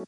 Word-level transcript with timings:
Ja, 0.00 0.06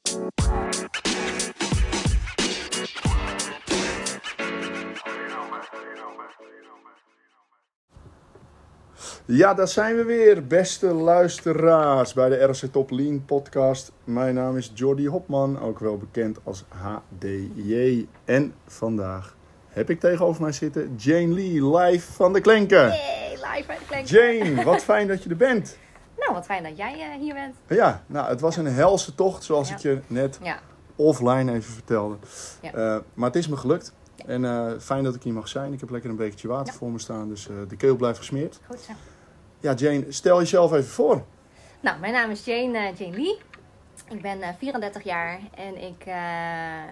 daar 9.55 9.69
zijn 9.69 9.97
we 9.97 10.05
weer, 10.05 10.47
beste 10.47 10.87
luisteraars 10.87 12.13
bij 12.13 12.29
de 12.29 12.45
RC 12.45 12.73
Top 12.73 12.91
Lean 12.91 13.25
podcast. 13.25 13.93
Mijn 14.05 14.35
naam 14.35 14.57
is 14.57 14.73
Jordi 14.75 15.09
Hopman, 15.09 15.61
ook 15.61 15.79
wel 15.79 15.99
bekend 15.99 16.39
als 16.45 16.65
HDJ. 16.69 18.07
En 18.25 18.55
vandaag 18.67 19.37
heb 19.69 19.91
ik 19.91 20.01
tegenover 20.01 20.43
mij 20.43 20.53
zitten 20.53 20.95
Jane 20.97 21.35
Lee, 21.35 21.77
live 21.77 22.13
van 22.13 22.33
de 22.33 22.41
Klenken. 22.41 22.87
Live 22.87 23.75
de. 23.89 24.03
Jane, 24.05 24.65
wat 24.65 24.83
fijn 24.83 25.09
dat 25.09 25.23
je 25.23 25.31
er 25.31 25.37
bent. 25.37 25.81
Nou, 26.33 26.45
wat 26.45 26.57
fijn 26.57 26.63
dat 26.63 26.77
jij 26.77 27.01
eh, 27.01 27.21
hier 27.21 27.35
bent. 27.35 27.57
Ja, 27.67 28.03
nou, 28.07 28.29
het 28.29 28.41
was 28.41 28.57
een 28.57 28.67
helse 28.67 29.15
tocht, 29.15 29.45
zoals 29.45 29.71
ik 29.71 29.79
je 29.79 30.01
net 30.07 30.39
offline 30.97 31.53
even 31.53 31.73
vertelde. 31.73 32.17
Eh, 32.63 32.73
maar 33.15 33.27
het 33.27 33.37
is 33.37 33.49
me 33.49 33.57
gelukt. 33.57 33.93
En 34.27 34.45
eh, 34.45 34.73
fijn 34.81 35.05
dat 35.05 35.15
ik 35.15 35.23
hier 35.23 35.33
mag 35.33 35.49
zijn. 35.49 35.73
Ik 35.73 35.81
heb 35.81 35.91
lekker 35.91 36.11
een 36.11 36.17
bekertje 36.17 36.49
water 36.49 36.75
voor 36.75 36.91
me 36.91 36.99
staan, 36.99 37.29
dus 37.29 37.49
de 37.69 37.77
keel 37.77 37.97
blijft 37.97 38.19
gesmeerd. 38.19 38.61
goed 38.67 38.81
zo. 38.81 38.93
Ja, 39.61 39.75
Jane, 39.75 40.05
stel 40.09 40.39
jezelf 40.39 40.73
even 40.73 40.91
voor. 40.91 41.25
Nou, 41.81 41.99
mijn 41.99 42.13
naam 42.13 42.31
is 42.31 42.45
Jane, 42.45 42.93
Jane 42.97 43.17
Lee. 43.17 43.39
Ik 44.09 44.23
ben 44.23 44.43
eh, 44.43 44.49
34 44.59 45.03
jaar 45.03 45.41
en 45.55 45.83
ik 45.83 46.05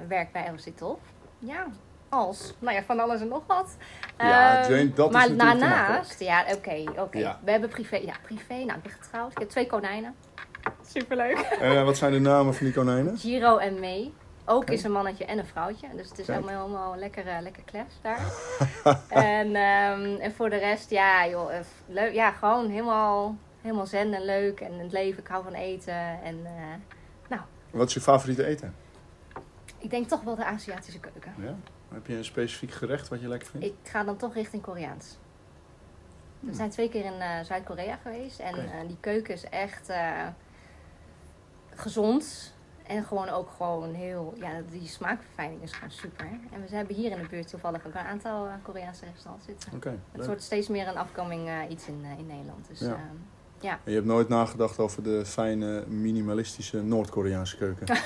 werk 0.09 0.33
bij 0.33 0.52
LC 0.52 0.77
Top. 0.77 1.00
Ja, 1.38 1.66
als, 2.10 2.55
nou 2.59 2.74
ja, 2.74 2.82
van 2.82 3.00
alles 3.00 3.20
en 3.20 3.28
nog 3.28 3.42
wat. 3.46 3.77
Ja, 4.19 4.62
Ehm, 4.62 4.73
Jane, 4.73 4.92
dat 4.92 5.06
is 5.09 5.12
maar 5.14 5.30
natuurlijk 5.30 5.59
te 5.60 5.66
daarnaast, 5.66 6.20
ja, 6.20 6.45
oké, 6.55 6.84
oké. 7.00 7.19
Ja. 7.19 7.38
We 7.45 7.50
hebben 7.50 7.69
privé, 7.69 7.96
ja, 7.96 8.14
privé, 8.23 8.55
nou, 8.55 8.77
ik 8.77 8.83
ben 8.83 8.92
getrouwd. 8.92 9.33
Ik 9.33 9.38
heb 9.38 9.48
twee 9.48 9.66
konijnen. 9.66 10.14
Superleuk. 10.86 11.38
En 11.60 11.84
wat 11.84 11.96
zijn 11.96 12.12
de 12.12 12.19
namen 12.20 12.55
van 12.55 12.64
die 12.66 12.74
konijnen? 12.74 13.19
Giro 13.19 13.56
en 13.56 13.80
May. 13.80 14.12
Ook 14.45 14.70
is 14.70 14.83
een 14.84 14.92
mannetje 14.92 15.24
en 15.24 15.38
een 15.38 15.46
vrouwtje. 15.46 15.86
Dus 15.96 16.09
het 16.09 16.19
is 16.19 16.27
Kijk. 16.27 16.41
helemaal, 16.41 16.66
helemaal 16.66 16.97
lekker, 16.97 17.27
eh, 17.27 17.41
lekker 17.41 17.62
clash 17.64 17.92
daar. 18.03 18.20
en, 19.38 19.55
ehm, 19.55 20.20
en 20.20 20.33
voor 20.34 20.50
de 20.50 20.56
rest, 20.56 20.91
ja, 20.91 21.27
joh, 21.28 21.55
eh, 21.55 21.61
leuk. 21.86 22.12
Ja, 22.12 22.31
gewoon 22.31 22.69
helemaal, 22.70 23.36
helemaal 23.62 23.86
zen 23.86 24.14
en 24.14 24.25
leuk. 24.25 24.61
En 24.61 24.78
het 24.78 24.92
leven, 24.92 25.22
ik 25.22 25.28
hou 25.28 25.44
van 25.44 25.55
eten. 25.55 26.22
En 26.22 26.41
eh, 26.44 27.38
Wat 27.70 27.88
is 27.88 27.94
je 27.94 28.00
favoriete 28.00 28.47
eten? 28.47 28.75
ik 29.78 29.91
denk 29.91 30.08
toch 30.08 30.22
wel 30.22 30.34
de 30.36 30.44
Aziatische 30.44 31.00
keuken. 31.00 31.34
Ja? 31.38 31.55
Heb 31.92 32.06
je 32.06 32.16
een 32.16 32.24
specifiek 32.24 32.70
gerecht 32.70 33.08
wat 33.08 33.20
je 33.20 33.28
lekker 33.28 33.48
vindt? 33.48 33.66
Ik 33.66 33.74
ga 33.83 34.05
dan 34.05 34.16
toch 34.16 34.34
richting 34.34 34.62
Koreaans. 34.62 35.19
We 36.41 36.47
Hmm. 36.47 36.55
zijn 36.55 36.70
twee 36.70 36.88
keer 36.88 37.05
in 37.05 37.20
eh, 37.20 37.41
Zuid-Korea 37.44 37.97
geweest. 37.97 38.38
En 38.38 38.55
eh, 38.55 38.86
die 38.86 38.97
keuken 39.00 39.34
is 39.34 39.44
echt 39.44 39.88
eh, 39.88 40.27
gezond. 41.74 42.55
En 42.86 43.05
gewoon 43.05 43.28
ook 43.28 43.50
gewoon 43.50 43.94
heel... 43.94 44.34
Ja, 44.36 44.60
die 44.70 44.86
smaakverfijning 44.88 45.62
is 45.62 45.72
gewoon 45.72 45.91
super. 45.91 46.27
En 46.52 46.60
we 46.69 46.77
hebben 46.77 46.94
hier 46.97 47.10
in 47.10 47.19
de 47.22 47.28
buurt 47.28 47.48
toevallig 47.48 47.86
ook 47.86 47.94
een 47.94 48.00
aantal 48.00 48.48
Koreaanse 48.62 49.04
restaurants 49.04 49.44
zitten. 49.47 49.72
Oké, 49.75 49.98
Het 50.12 50.27
wordt 50.27 50.42
steeds 50.42 50.69
meer 50.69 50.88
een 50.88 50.97
afkoming 50.97 51.50
iets 51.69 51.86
in, 51.88 52.04
in 52.19 52.27
Nederland. 52.27 52.69
Dus 52.69 52.80
Ja. 52.80 53.00
Ja. 53.61 53.72
En 53.72 53.91
je 53.91 53.94
hebt 53.94 54.06
nooit 54.06 54.28
nagedacht 54.28 54.78
over 54.78 55.03
de 55.03 55.27
fijne, 55.27 55.84
minimalistische 55.86 56.83
Noord-Koreaanse 56.83 57.56
keuken? 57.56 57.86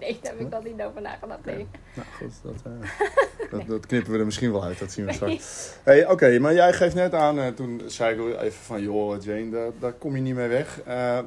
nee, 0.00 0.18
daar 0.22 0.32
heb 0.32 0.40
ik 0.40 0.48
wel 0.48 0.62
niet 0.62 0.82
over 0.82 1.02
nagedacht. 1.02 1.44
Nee. 1.44 1.66
nou 1.94 2.08
goed, 2.16 2.32
dat, 2.42 2.54
eh, 2.64 3.50
dat, 3.58 3.66
dat 3.66 3.86
knippen 3.86 4.12
we 4.12 4.18
er 4.18 4.24
misschien 4.24 4.52
wel 4.52 4.64
uit, 4.64 4.78
dat 4.78 4.92
zien 4.92 5.06
we 5.06 5.12
straks. 5.12 5.74
Hey, 5.82 6.08
Oké, 6.08 6.38
maar 6.38 6.54
jij 6.54 6.72
geeft 6.72 6.94
net 6.94 7.14
aan, 7.14 7.38
eh, 7.38 7.48
toen 7.48 7.82
zei 7.86 8.14
ik 8.14 8.20
al 8.20 8.40
even 8.40 8.62
van... 8.62 8.82
joh 8.82 9.22
Jane, 9.22 9.50
daar, 9.50 9.70
daar 9.78 9.92
kom 9.92 10.16
je 10.16 10.22
niet 10.22 10.34
mee 10.34 10.48
weg. 10.48 10.80
Eh, 10.80 11.18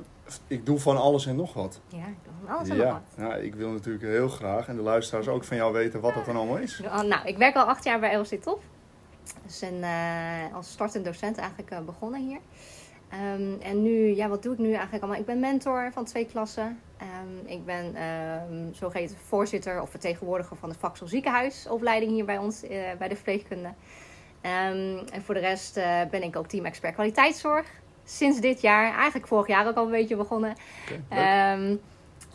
ik 0.47 0.65
doe 0.65 0.79
van 0.79 0.97
alles 0.97 1.25
en 1.25 1.35
nog 1.35 1.53
wat. 1.53 1.79
Ja, 1.87 1.97
ik 1.97 2.17
doe 2.23 2.33
van 2.45 2.55
alles 2.55 2.69
en 2.69 2.77
nog 2.77 2.87
wat. 2.87 3.01
ja, 3.17 3.35
ik 3.35 3.55
wil 3.55 3.69
natuurlijk 3.69 4.03
heel 4.05 4.29
graag, 4.29 4.67
en 4.67 4.75
de 4.75 4.81
luisteraars 4.81 5.27
ook 5.27 5.43
van 5.43 5.57
jou 5.57 5.73
weten 5.73 5.99
wat 6.01 6.13
dat 6.13 6.25
dan 6.25 6.35
allemaal 6.35 6.57
is. 6.57 6.81
Nou, 6.81 7.27
ik 7.27 7.37
werk 7.37 7.55
al 7.55 7.65
acht 7.65 7.83
jaar 7.83 7.99
bij 7.99 8.15
LC 8.15 8.41
Top. 8.41 8.61
Dus 9.45 9.61
een, 9.61 9.83
als 10.53 10.71
startend 10.71 11.05
docent 11.05 11.37
eigenlijk 11.37 11.85
begonnen 11.85 12.27
hier. 12.27 12.39
Ehm, 13.09 13.61
en 13.61 13.81
nu, 13.81 14.15
ja, 14.15 14.27
wat 14.27 14.43
doe 14.43 14.53
ik 14.53 14.59
nu 14.59 14.71
eigenlijk 14.71 15.03
allemaal? 15.03 15.19
Ik 15.19 15.25
ben 15.25 15.39
mentor 15.39 15.89
van 15.93 16.05
twee 16.05 16.25
klassen. 16.25 16.79
Ehm, 16.97 17.45
ik 17.45 17.65
ben 17.65 17.95
ehm 17.95 18.73
zogeheten 18.73 19.17
voorzitter 19.17 19.81
of 19.81 19.89
vertegenwoordiger 19.89 20.57
van 20.57 20.69
de 20.69 20.75
Vaksel 20.75 21.07
ziekenhuisopleiding 21.07 22.11
hier 22.11 22.25
bij 22.25 22.37
ons, 22.37 22.63
eh, 22.63 22.79
bij 22.97 23.07
de 23.07 23.15
verpleegkunde. 23.15 23.73
En 24.41 25.07
voor 25.23 25.33
de 25.33 25.39
rest 25.39 25.77
eh, 25.77 26.01
ben 26.11 26.23
ik 26.23 26.35
ook 26.35 26.47
team 26.47 26.65
expert 26.65 26.93
kwaliteitszorg. 26.93 27.67
Sinds 28.03 28.39
dit 28.39 28.61
jaar, 28.61 28.93
eigenlijk 28.93 29.27
vorig 29.27 29.47
jaar 29.47 29.67
ook 29.67 29.75
al 29.75 29.85
een 29.85 29.91
beetje 29.91 30.15
begonnen. 30.15 30.55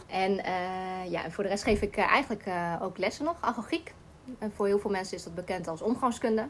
En 0.06 0.44
eh, 0.44 1.10
ja, 1.10 1.24
en 1.24 1.32
voor 1.32 1.44
de 1.44 1.50
rest 1.50 1.64
geef 1.64 1.82
ik 1.82 1.96
eigenlijk 1.96 2.44
ook 2.82 2.98
lessen 2.98 3.24
nog, 3.24 3.36
agogiek. 3.40 3.94
En 4.38 4.52
voor 4.52 4.66
heel 4.66 4.78
veel 4.78 4.90
mensen 4.90 5.16
is 5.16 5.22
dat 5.22 5.34
bekend 5.34 5.68
als 5.68 5.82
omgangskunde. 5.82 6.48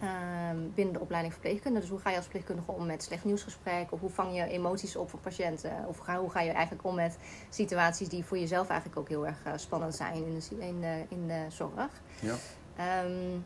Ehm, 0.00 0.56
binnen 0.74 0.94
de 0.94 1.00
opleiding 1.00 1.32
verpleegkunde. 1.32 1.80
Dus 1.80 1.88
hoe 1.88 1.98
ga 1.98 2.10
je 2.10 2.16
als 2.16 2.24
verpleegkundige 2.24 2.72
om 2.72 2.86
met 2.86 3.02
slecht 3.02 3.24
nieuwsgesprek? 3.24 3.92
Of 3.92 4.00
hoe 4.00 4.10
vang 4.10 4.36
je 4.36 4.44
emoties 4.46 4.96
op 4.96 5.10
van 5.10 5.20
patiënten? 5.20 5.72
Of 5.86 5.98
ga, 5.98 6.18
hoe 6.18 6.30
ga 6.30 6.40
je 6.40 6.50
eigenlijk 6.50 6.86
om 6.86 6.94
met 6.94 7.18
situaties 7.48 8.08
die 8.08 8.24
voor 8.24 8.38
jezelf 8.38 8.68
eigenlijk 8.68 9.00
ook 9.00 9.08
heel 9.08 9.26
erg 9.26 9.38
eh, 9.44 9.52
spannend 9.56 9.94
zijn 9.94 10.14
in 10.14 10.38
de, 10.38 10.66
in 10.66 10.80
de, 10.80 11.04
in 11.08 11.26
de 11.26 11.44
zorg? 11.48 11.90
Ja. 12.20 12.34
Ehm, 12.76 13.38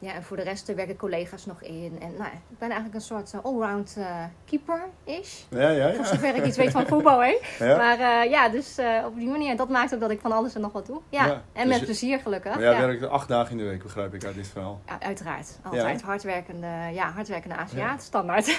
ja, 0.00 0.12
en 0.14 0.22
voor 0.22 0.36
de 0.36 0.42
rest 0.42 0.74
werken 0.74 0.96
collega's 0.96 1.46
nog 1.46 1.62
in. 1.62 1.98
En 2.00 2.10
nou, 2.18 2.30
ik 2.50 2.58
ben 2.58 2.68
eigenlijk 2.68 2.94
een 2.94 3.00
soort 3.00 3.32
eh, 3.34 3.40
allround 3.42 3.94
eh, 3.98 4.24
keeper-ish. 4.44 5.42
Ja, 5.48 5.68
ja, 5.70 5.92
Voor 5.94 6.04
zover 6.04 6.34
ik 6.36 6.44
iets 6.46 6.56
weet 6.56 6.70
van 6.70 6.86
voetbal, 6.86 7.22
hè? 7.22 7.38
ja. 7.66 7.76
Maar 7.76 7.98
eh, 7.98 8.30
ja, 8.30 8.48
dus 8.48 8.78
op 9.06 9.14
die 9.16 9.28
manier, 9.28 9.56
dat 9.56 9.68
maakt 9.68 9.94
ook 9.94 10.00
dat 10.00 10.10
ik 10.10 10.20
van 10.20 10.32
alles 10.32 10.54
en 10.54 10.60
nog 10.60 10.72
wat 10.72 10.86
doe. 10.86 11.00
Ja, 11.08 11.26
Ja, 11.26 11.32
en 11.32 11.40
dus 11.62 11.64
met 11.68 11.78
je- 11.78 11.84
plezier 11.84 12.18
gelukkig. 12.18 12.52
Maar 12.54 12.62
jij 12.62 12.72
ja. 12.72 12.86
werkt 12.86 13.08
acht 13.08 13.28
dagen 13.28 13.50
in 13.50 13.56
de 13.58 13.64
week, 13.64 13.82
begrijp 13.82 14.14
ik 14.14 14.24
uit 14.24 14.34
dit 14.34 14.48
verhaal. 14.48 14.80
Ja, 14.86 15.00
uiteraard. 15.00 15.58
Altijd 15.62 16.02
hardwerkende, 16.02 16.66
ja, 16.92 17.10
hardwerkende 17.10 17.56
Aziat, 17.56 18.02
standaard. 18.02 18.58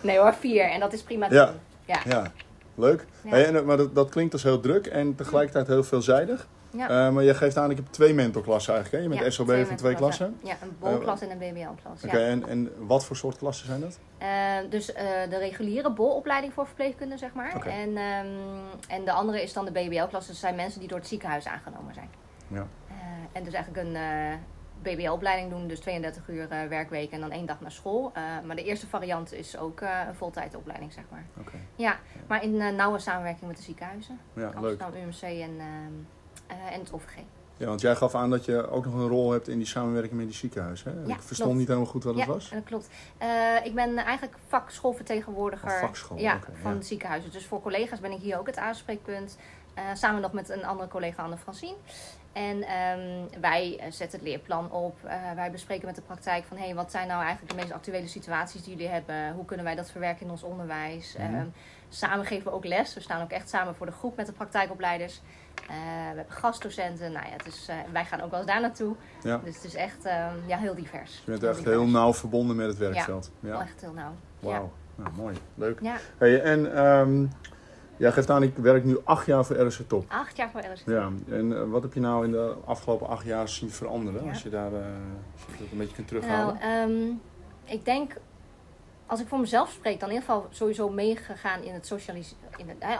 Nee 0.00 0.18
hoor, 0.18 0.34
vier. 0.34 0.64
En 0.70 0.80
dat 0.80 0.92
is 0.92 1.02
prima 1.02 1.28
te 1.28 1.34
Ja. 1.34 1.46
doen. 1.46 1.54
Ja. 1.84 2.00
Ja, 2.04 2.32
leuk. 2.74 3.04
Ja. 3.22 3.30
Hey, 3.30 3.46
en, 3.54 3.64
maar 3.64 3.76
dat, 3.76 3.94
dat 3.94 4.08
klinkt 4.08 4.32
als 4.32 4.42
heel 4.42 4.60
druk 4.60 4.86
en 4.86 5.14
tegelijkertijd 5.14 5.66
heel 5.66 5.84
veelzijdig. 5.84 6.46
Ja. 6.72 7.06
Eh, 7.06 7.12
maar 7.12 7.22
je 7.22 7.34
geeft 7.34 7.56
aan, 7.56 7.70
ik 7.70 7.76
heb 7.76 7.86
twee 7.90 8.14
mentorklassen 8.14 8.74
eigenlijk. 8.74 9.04
Hè? 9.04 9.10
Je 9.10 9.14
bent 9.16 9.30
Ja, 9.30 9.36
SOB 9.36 9.46
twee 9.48 9.66
van 9.66 9.76
twee 9.76 9.94
klassen. 9.94 10.36
Ja, 10.42 10.56
een 10.62 10.76
bolklas 10.78 11.20
en 11.20 11.30
een 11.30 11.38
BBL-klas. 11.38 12.04
Oké, 12.04 12.18
Ja. 12.18 12.26
en, 12.26 12.48
en 12.48 12.86
wat 12.86 13.04
voor 13.04 13.16
soort 13.16 13.38
klassen 13.38 13.66
zijn 13.66 13.80
dat? 13.80 13.98
Eh, 14.18 14.28
dus 14.70 14.92
eh, 14.92 15.04
de 15.30 15.38
reguliere 15.38 15.92
bolopleiding 15.92 16.52
voor 16.52 16.66
verpleegkunde, 16.66 17.16
zeg 17.18 17.32
maar. 17.34 17.66
En, 17.66 17.96
ehm, 17.96 18.26
en 18.88 19.04
de 19.04 19.12
andere 19.12 19.42
is 19.42 19.52
dan 19.52 19.64
de 19.64 19.70
BBL-klas. 19.72 20.10
Dus 20.10 20.26
dat 20.26 20.36
zijn 20.36 20.54
mensen 20.54 20.80
die 20.80 20.88
door 20.88 20.98
het 20.98 21.08
ziekenhuis 21.08 21.46
aangenomen 21.46 21.94
zijn. 21.94 22.08
Ja. 22.48 22.66
Eh, 22.88 22.94
en 23.32 23.44
dus 23.44 23.52
eigenlijk 23.54 23.86
een 23.88 23.96
eh, 23.96 24.34
BBL-opleiding 24.82 25.50
doen, 25.50 25.66
dus 25.68 25.80
32 25.80 26.28
uur 26.28 26.50
eh, 26.50 26.68
werkweek 26.68 27.10
en 27.10 27.20
dan 27.20 27.30
één 27.30 27.46
dag 27.46 27.60
naar 27.60 27.72
school. 27.72 28.10
Eh, 28.14 28.22
maar 28.46 28.56
de 28.56 28.64
eerste 28.64 28.86
variant 28.86 29.32
is 29.32 29.56
ook 29.58 29.80
eh, 29.80 29.98
een 30.08 30.14
voltijdopleiding, 30.14 30.92
zeg 30.92 31.04
maar. 31.10 31.24
Oké, 31.40 31.56
Ja, 31.76 31.96
maar 32.26 32.42
in 32.44 32.60
eh, 32.60 32.72
nauwe 32.74 32.98
samenwerking 32.98 33.46
met 33.46 33.56
de 33.56 33.62
ziekenhuizen. 33.62 34.18
ja, 34.34 34.52
leuk. 34.60 34.80
UMC 34.80 35.22
en, 35.22 35.40
ehm, 35.58 35.58
eh, 35.58 36.21
en 36.72 36.80
het 36.80 36.92
OVG. 36.92 37.16
Ja, 37.56 37.66
want 37.66 37.80
jij 37.80 37.96
gaf 37.96 38.14
aan 38.14 38.30
dat 38.30 38.44
je 38.44 38.68
ook 38.70 38.84
nog 38.84 38.94
een 38.94 39.08
rol 39.08 39.30
hebt 39.30 39.48
in 39.48 39.58
die 39.58 39.66
samenwerking 39.66 40.14
met 40.14 40.26
die 40.26 40.36
ziekenhuizen. 40.36 40.92
Hè? 40.92 41.06
Ja, 41.06 41.14
ik 41.14 41.22
verstond 41.22 41.38
klopt. 41.38 41.58
niet 41.58 41.68
helemaal 41.68 41.90
goed 41.90 42.04
wat 42.04 42.14
het 42.14 42.24
ja, 42.24 42.32
was. 42.32 42.50
dat 42.50 42.64
klopt. 42.64 42.88
Eh, 43.18 43.28
ik 43.64 43.74
ben 43.74 43.96
eigenlijk 43.96 44.36
vakschoolvertegenwoordiger 44.48 45.70
Oh, 45.70 45.78
vakschool, 45.78 46.18
ja, 46.18 46.38
van 46.62 46.72
ja. 46.72 46.78
de 46.78 46.84
ziekenhuizen. 46.84 47.30
Dus 47.30 47.46
voor 47.46 47.62
collega's 47.62 48.00
ben 48.00 48.12
ik 48.12 48.20
hier 48.20 48.38
ook 48.38 48.46
het 48.46 48.58
aanspreekpunt. 48.58 49.36
Eh, 49.74 49.84
samen 49.94 50.20
nog 50.20 50.32
met 50.32 50.48
een 50.48 50.64
andere 50.64 50.88
collega, 50.88 51.22
Anne 51.22 51.36
Francine. 51.36 51.76
En 52.32 52.62
ehm, 52.62 53.40
wij 53.40 53.78
eh, 53.78 53.90
zetten 53.90 54.18
het 54.18 54.28
leerplan 54.28 54.70
op. 54.70 55.04
Eh, 55.04 55.32
wij 55.34 55.50
bespreken 55.50 55.86
met 55.86 55.94
de 55.94 56.02
praktijk 56.02 56.44
van... 56.44 56.56
Hey, 56.56 56.74
wat 56.74 56.90
zijn 56.90 57.08
nou 57.08 57.22
eigenlijk 57.22 57.52
de 57.52 57.58
meest 57.60 57.72
actuele 57.72 58.08
situaties 58.08 58.62
die 58.62 58.72
jullie 58.72 58.92
hebben? 58.92 59.32
Hoe 59.32 59.44
kunnen 59.44 59.64
wij 59.64 59.74
dat 59.74 59.90
verwerken 59.90 60.24
in 60.24 60.30
ons 60.30 60.42
onderwijs? 60.42 61.16
Mhm. 61.16 61.34
Ehm, 61.34 61.46
samen 61.94 62.26
geven 62.26 62.44
we 62.44 62.56
ook 62.56 62.64
les. 62.64 62.94
We 62.94 63.00
staan 63.00 63.22
ook 63.22 63.30
echt 63.30 63.48
samen 63.48 63.74
voor 63.74 63.86
de 63.86 63.92
groep 63.92 64.16
met 64.16 64.26
de 64.26 64.32
praktijkopleiders. 64.32 65.20
Eh, 65.54 65.66
we 66.10 66.16
hebben 66.16 66.24
gastdocenten. 66.28 67.12
Nou 67.12 67.26
ja, 67.26 67.32
het 67.32 67.46
is, 67.46 67.66
eh, 67.68 67.76
wij 67.92 68.04
gaan 68.04 68.20
ook 68.20 68.30
wel 68.30 68.38
eens 68.40 68.48
daar 68.48 68.60
naartoe. 68.60 68.94
Ja. 69.22 69.40
Dus 69.44 69.54
het 69.54 69.64
is 69.64 69.74
echt 69.74 70.04
ehm, 70.04 70.34
ja, 70.46 70.58
heel 70.58 70.74
divers. 70.74 71.14
Je 71.24 71.30
bent 71.30 71.40
Heel 71.40 71.50
echt 71.50 71.58
divers. 71.58 71.76
heel 71.76 71.86
nauw 71.86 72.14
verbonden 72.14 72.56
met 72.56 72.66
het 72.66 72.76
werkveld. 72.78 73.30
Ja. 73.40 73.60
Echt 73.60 73.80
heel 73.80 73.92
nauw. 73.92 74.12
Wauw, 74.40 74.72
nou, 74.94 75.10
mooi. 75.16 75.36
Leuk. 75.54 75.80
Ja, 75.82 75.96
Hey, 76.18 76.42
en 76.42 76.74
ehm, 76.76 77.26
jij 77.96 78.12
geeft 78.12 78.30
aan, 78.30 78.42
ik 78.42 78.56
werk 78.56 78.84
nu 78.84 78.98
acht 79.04 79.26
jaar 79.26 79.44
voor 79.44 79.56
RSC 79.66 79.80
Top. 79.88 80.04
acht 80.08 80.36
jaar 80.36 80.50
voor 80.50 80.60
LSD. 80.72 80.86
Ja, 80.86 81.10
en 81.30 81.52
eh, 81.56 81.70
wat 81.70 81.82
heb 81.82 81.94
je 81.94 82.00
nou 82.00 82.24
in 82.24 82.30
de 82.30 82.54
afgelopen 82.64 83.08
acht 83.08 83.24
jaar 83.24 83.48
zien 83.48 83.70
veranderen? 83.70 84.28
Als 84.28 84.42
je 84.42 84.48
daar 84.50 84.72
als 84.72 85.42
je 85.56 85.58
dat 85.58 85.72
een 85.72 85.78
beetje 85.78 85.94
kunt 85.94 86.08
terughalen. 86.08 86.58
Nou, 86.60 86.90
ehm, 86.92 87.12
ik 87.64 87.84
denk, 87.84 88.16
als 89.12 89.20
ik 89.20 89.28
voor 89.28 89.38
mezelf 89.40 89.70
spreek, 89.70 90.00
dan 90.00 90.08
in 90.08 90.14
ieder 90.14 90.28
geval 90.30 90.46
sowieso 90.50 90.88
meegegaan 90.88 91.62
in 91.62 91.74
het 91.74 91.86
socialiseren. 91.86 92.38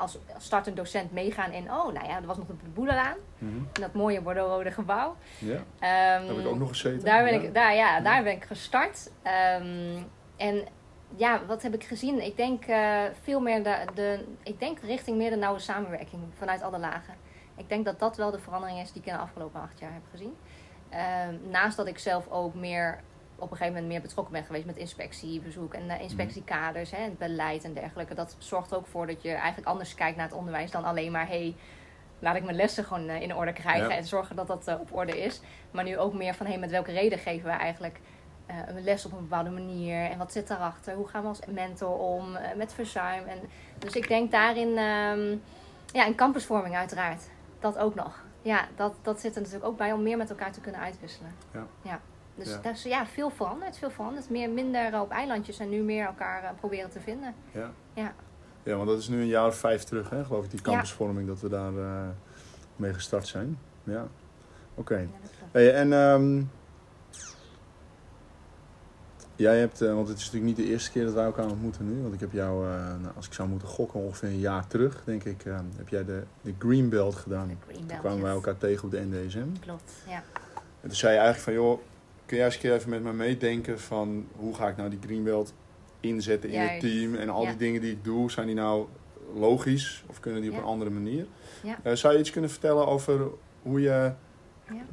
Als 0.00 0.18
als 0.34 0.44
startend 0.44 0.76
docent 0.76 1.12
meegaan 1.12 1.50
in, 1.52 1.62
oh, 1.72 1.92
nou 1.92 2.06
ja, 2.06 2.16
er 2.16 2.26
was 2.26 2.36
nog 2.36 2.46
de 2.46 2.54
Boelelaan. 2.74 3.16
Mhm. 3.38 3.56
In 3.56 3.80
dat 3.80 3.92
mooie 3.94 4.20
Bordeaux-rode 4.20 4.70
gebouw. 4.70 5.16
Ja, 5.38 5.58
Ehm, 5.78 6.26
heb 6.28 6.38
ik 6.38 6.46
ook 6.46 6.58
nog 6.58 6.68
gezeten. 6.68 7.04
Daar 7.04 7.24
ben, 7.24 7.32
Ja. 7.32 7.40
ik, 7.40 7.54
daar, 7.54 7.74
ja, 7.74 8.00
daar 8.00 8.22
ben 8.22 8.32
ik 8.32 8.44
gestart. 8.44 9.10
Ehm, 9.22 9.98
en 10.36 10.64
ja, 11.16 11.44
wat 11.46 11.62
heb 11.62 11.74
ik 11.74 11.84
gezien? 11.84 12.24
Ik 12.24 12.36
denk 12.36 12.64
eh, 12.64 13.00
veel 13.22 13.40
meer 13.40 13.62
de, 13.62 13.76
de, 13.94 14.24
ik 14.42 14.58
denk 14.60 14.78
richting 14.80 15.16
meer 15.16 15.30
de 15.30 15.36
nauwe 15.36 15.58
samenwerking 15.58 16.22
vanuit 16.38 16.62
alle 16.62 16.78
lagen. 16.78 17.14
Ik 17.56 17.68
denk 17.68 17.84
dat 17.84 17.98
dat 17.98 18.16
wel 18.16 18.30
de 18.30 18.38
verandering 18.38 18.80
is 18.80 18.92
die 18.92 19.00
ik 19.02 19.08
in 19.08 19.14
de 19.14 19.20
afgelopen 19.20 19.60
acht 19.60 19.78
jaar 19.78 19.92
heb 19.92 20.02
gezien. 20.10 20.36
Ehm, 20.88 21.34
naast 21.50 21.76
dat 21.76 21.86
ik 21.86 21.98
zelf 21.98 22.28
ook 22.28 22.54
meer 22.54 23.00
op 23.42 23.50
een 23.50 23.56
gegeven 23.56 23.72
moment 23.74 23.92
meer 23.92 24.02
betrokken 24.02 24.32
ben 24.32 24.44
geweest 24.44 24.66
met 24.66 24.76
inspectiebezoek 24.76 25.74
en 25.74 25.84
uh, 25.86 26.00
inspectiekaders 26.00 26.90
hè, 26.90 26.96
en 26.96 27.16
beleid 27.18 27.64
en 27.64 27.74
dergelijke. 27.74 28.14
Dat 28.14 28.36
zorgt 28.38 28.74
ook 28.74 28.86
voor 28.86 29.06
dat 29.06 29.22
je 29.22 29.32
eigenlijk 29.32 29.68
anders 29.68 29.94
kijkt 29.94 30.16
naar 30.16 30.26
het 30.26 30.36
onderwijs 30.36 30.70
dan 30.70 30.84
alleen 30.84 31.12
maar 31.12 31.26
hey, 31.26 31.56
laat 32.18 32.36
ik 32.36 32.44
mijn 32.44 32.56
lessen 32.56 32.84
gewoon 32.84 33.08
uh, 33.08 33.20
in 33.20 33.34
orde 33.34 33.52
krijgen 33.52 33.88
Ja. 33.88 33.96
en 33.96 34.04
zorgen 34.04 34.36
dat 34.36 34.46
dat 34.46 34.68
uh, 34.68 34.80
op 34.80 34.96
orde 34.96 35.20
is. 35.20 35.40
Maar 35.70 35.84
nu 35.84 35.98
ook 35.98 36.12
meer 36.12 36.34
van 36.34 36.46
hey, 36.46 36.58
met 36.58 36.70
welke 36.70 36.92
reden 36.92 37.18
geven 37.18 37.50
we 37.50 37.56
eigenlijk 37.56 38.00
een 38.66 38.84
les 38.84 39.06
op 39.06 39.12
een 39.12 39.18
bepaalde 39.18 39.50
manier 39.50 40.10
en 40.10 40.18
wat 40.18 40.32
zit 40.32 40.48
daarachter? 40.48 40.94
Hoe 40.94 41.08
gaan 41.08 41.22
we 41.22 41.28
als 41.28 41.40
mentor 41.46 41.98
om 41.98 42.36
met 42.56 42.72
verzuim? 42.72 43.26
En, 43.26 43.38
dus 43.78 43.94
ik 43.94 44.08
denk 44.08 44.30
daarin, 44.30 44.68
um, 44.68 45.42
ja, 45.92 46.06
en 46.06 46.14
campusvorming 46.14 46.76
uiteraard. 46.76 47.22
Dat 47.60 47.78
ook 47.78 47.94
nog. 47.94 48.22
Ja, 48.42 48.68
dat, 48.76 48.94
dat 49.02 49.20
zit 49.20 49.34
er 49.34 49.40
natuurlijk 49.40 49.66
ook 49.68 49.76
bij 49.76 49.92
om 49.92 50.02
meer 50.02 50.16
met 50.16 50.30
elkaar 50.30 50.52
te 50.52 50.60
kunnen 50.60 50.80
uitwisselen. 50.80 51.34
Ja. 51.52 51.66
ja. 51.82 52.00
Dus 52.34 52.48
Ja. 52.48 52.58
dat 52.62 52.74
is 52.74 52.82
ja, 52.82 53.06
veel 53.06 53.30
veranderd, 53.30 53.78
veel 53.78 53.90
veranderd. 53.90 54.30
Meer, 54.30 54.50
minder 54.50 55.00
op 55.00 55.10
eilandjes 55.10 55.58
en 55.58 55.68
nu 55.68 55.82
meer 55.82 56.06
elkaar 56.06 56.42
uh, 56.42 56.50
proberen 56.58 56.90
te 56.90 57.00
vinden. 57.00 57.34
Ja. 57.52 57.70
Ja. 57.94 58.14
ja, 58.62 58.76
want 58.76 58.88
dat 58.88 58.98
is 58.98 59.08
nu 59.08 59.20
een 59.20 59.26
jaar 59.26 59.46
of 59.46 59.56
vijf 59.56 59.84
terug, 59.84 60.10
hè, 60.10 60.24
geloof 60.24 60.44
ik, 60.44 60.50
die 60.50 60.60
campusvorming, 60.60 61.28
dat 61.28 61.40
we 61.40 61.48
daar 61.48 61.72
uh, 61.72 62.08
mee 62.76 62.92
gestart 62.92 63.26
zijn. 63.26 63.58
Ja, 63.84 64.02
oké. 64.74 64.80
Okay. 64.80 65.08
Hey, 65.50 65.74
en 65.74 65.92
um, 65.92 66.50
jij 69.36 69.58
hebt, 69.58 69.82
uh, 69.82 69.94
want 69.94 70.08
het 70.08 70.18
is 70.18 70.24
natuurlijk 70.24 70.56
niet 70.56 70.66
de 70.66 70.72
eerste 70.72 70.90
keer 70.90 71.04
dat 71.04 71.14
wij 71.14 71.24
elkaar 71.24 71.50
ontmoeten 71.50 71.94
nu, 71.94 72.02
want 72.02 72.14
ik 72.14 72.20
heb 72.20 72.32
jou, 72.32 72.66
nou, 73.00 73.14
als 73.16 73.26
ik 73.26 73.32
zou 73.32 73.48
moeten 73.48 73.68
gokken, 73.68 74.00
ongeveer 74.00 74.28
een 74.28 74.38
jaar 74.38 74.66
terug, 74.66 75.02
denk 75.04 75.24
ik, 75.24 75.44
uh, 75.44 75.58
heb 75.76 75.88
jij 75.88 76.04
de, 76.04 76.22
de 76.40 76.54
Green 76.58 76.88
Belt 76.88 77.14
gedaan. 77.14 77.48
De 77.48 77.54
Green 77.64 77.76
Belt, 77.76 77.88
Toen 77.88 77.98
kwamen 77.98 78.18
yes. 78.18 78.26
wij 78.26 78.34
elkaar 78.34 78.56
tegen 78.56 78.84
op 78.84 78.90
de 78.90 79.06
NDSM. 79.10 79.60
Klopt, 79.60 79.92
ja. 80.06 80.22
En 80.80 80.88
toen 80.88 80.96
zei 80.96 81.12
je 81.12 81.18
eigenlijk 81.18 81.58
van, 81.58 81.66
joh, 81.66 81.80
kun 82.26 82.36
jij 82.36 82.46
eens 82.46 82.54
een 82.54 82.60
keer 82.60 82.74
even 82.74 82.90
met 82.90 83.02
me 83.02 83.12
meedenken 83.12 83.80
van 83.80 84.26
hoe 84.36 84.54
ga 84.54 84.68
ik 84.68 84.76
nou 84.76 84.90
die 84.90 84.98
Greenbelt 85.04 85.54
inzetten 86.00 86.50
in 86.50 86.54
Juist. 86.56 86.72
het 86.72 86.80
team 86.80 87.14
en 87.14 87.28
al 87.28 87.42
Ja. 87.42 87.48
die 87.48 87.58
dingen 87.58 87.80
die 87.80 87.90
ik 87.92 88.04
doe, 88.04 88.30
zijn 88.30 88.46
die 88.46 88.54
nou 88.56 88.86
logisch 89.34 90.04
of 90.06 90.20
kunnen 90.20 90.40
die 90.42 90.50
op 90.50 90.56
een 90.56 90.62
andere 90.64 90.90
manier? 90.90 91.26
Ja. 91.62 91.78
Uh, 91.84 91.92
zou 91.92 92.12
je 92.14 92.18
iets 92.20 92.30
kunnen 92.30 92.50
vertellen 92.50 92.86
over 92.86 93.20
hoe 93.62 93.80
je 93.80 93.88
Ja. 93.88 94.16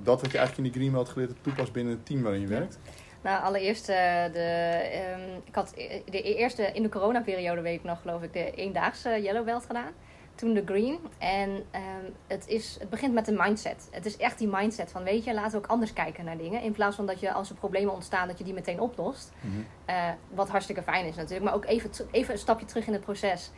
dat 0.04 0.22
wat 0.22 0.32
je 0.32 0.38
eigenlijk 0.38 0.58
in 0.58 0.64
die 0.64 0.82
Greenbelt 0.82 1.10
geleerd 1.10 1.30
hebt 1.30 1.44
toepast 1.44 1.72
binnen 1.72 1.94
het 1.94 2.06
team 2.06 2.22
waarin 2.22 2.42
je 2.42 2.48
werkt? 2.48 2.80
Nou, 3.24 3.44
allereerst, 3.44 3.90
uh, 3.90 3.96
de, 4.34 4.80
um, 5.16 5.42
ik 5.46 5.56
had 5.56 5.74
de 6.06 6.22
eerste, 6.22 6.64
in 6.74 6.84
de 6.84 6.90
coronaperiode 6.90 7.62
weet 7.62 7.76
ik 7.80 7.84
nog, 7.84 8.02
geloof 8.02 8.22
ik, 8.24 8.34
de 8.34 8.52
eendaagse 8.52 9.20
Yellow 9.22 9.46
Belt 9.46 9.66
gedaan. 9.66 9.92
Toen 10.40 10.54
de 10.54 10.64
Green. 10.66 11.00
En 11.18 11.50
um, 11.50 12.16
het, 12.28 12.48
is, 12.48 12.78
het 12.80 12.90
begint 12.90 13.14
met 13.14 13.28
een 13.28 13.38
mindset. 13.38 13.88
Het 13.92 14.06
is 14.06 14.18
echt 14.18 14.38
die 14.38 14.48
mindset 14.48 14.92
van, 14.92 15.04
weet 15.04 15.24
je, 15.24 15.34
laten 15.34 15.52
we 15.52 15.58
ook 15.58 15.68
anders 15.68 15.94
kijken 15.94 16.26
naar 16.26 16.38
dingen. 16.38 16.62
In 16.62 16.72
plaats 16.72 16.96
van 16.96 17.06
dat 17.06 17.20
je 17.20 17.32
als 17.32 17.50
er 17.50 17.56
problemen 17.56 17.94
ontstaan, 17.94 18.28
dat 18.28 18.38
je 18.38 18.44
die 18.44 18.54
meteen 18.54 18.80
oplost. 18.80 19.32
Mm 19.42 19.52
-hmm. 19.52 19.66
uh, 19.96 20.10
wat 20.30 20.50
hartstikke 20.50 20.84
fijn 20.84 21.06
is 21.06 21.16
natuurlijk. 21.16 21.44
Maar 21.44 21.54
ook 21.54 21.66
even, 21.66 21.90
even 22.12 22.34
een 22.34 22.40
stapje 22.40 22.66
terug 22.66 22.88
in 22.88 22.94
het 22.94 23.02
proces. 23.02 23.52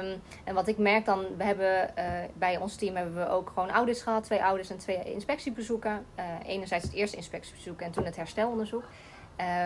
Um, 0.00 0.22
en 0.44 0.54
wat 0.54 0.68
ik 0.68 0.78
merk 0.78 1.04
dan, 1.04 1.24
we 1.36 1.44
hebben 1.44 1.90
uh, 1.98 2.04
bij 2.34 2.56
ons 2.56 2.76
team 2.76 2.96
hebben 2.96 3.14
we 3.14 3.28
ook 3.28 3.50
gewoon 3.54 3.70
audits 3.70 4.02
gehad. 4.02 4.24
Twee 4.24 4.40
audits 4.40 4.70
en 4.70 4.78
twee 4.78 5.02
inspectiebezoeken. 5.12 6.06
Uh, 6.18 6.24
enerzijds 6.46 6.84
het 6.84 6.94
eerste 6.94 7.16
inspectiebezoek 7.16 7.80
en 7.80 7.90
toen 7.90 8.04
het 8.04 8.16
herstelonderzoek. 8.16 8.84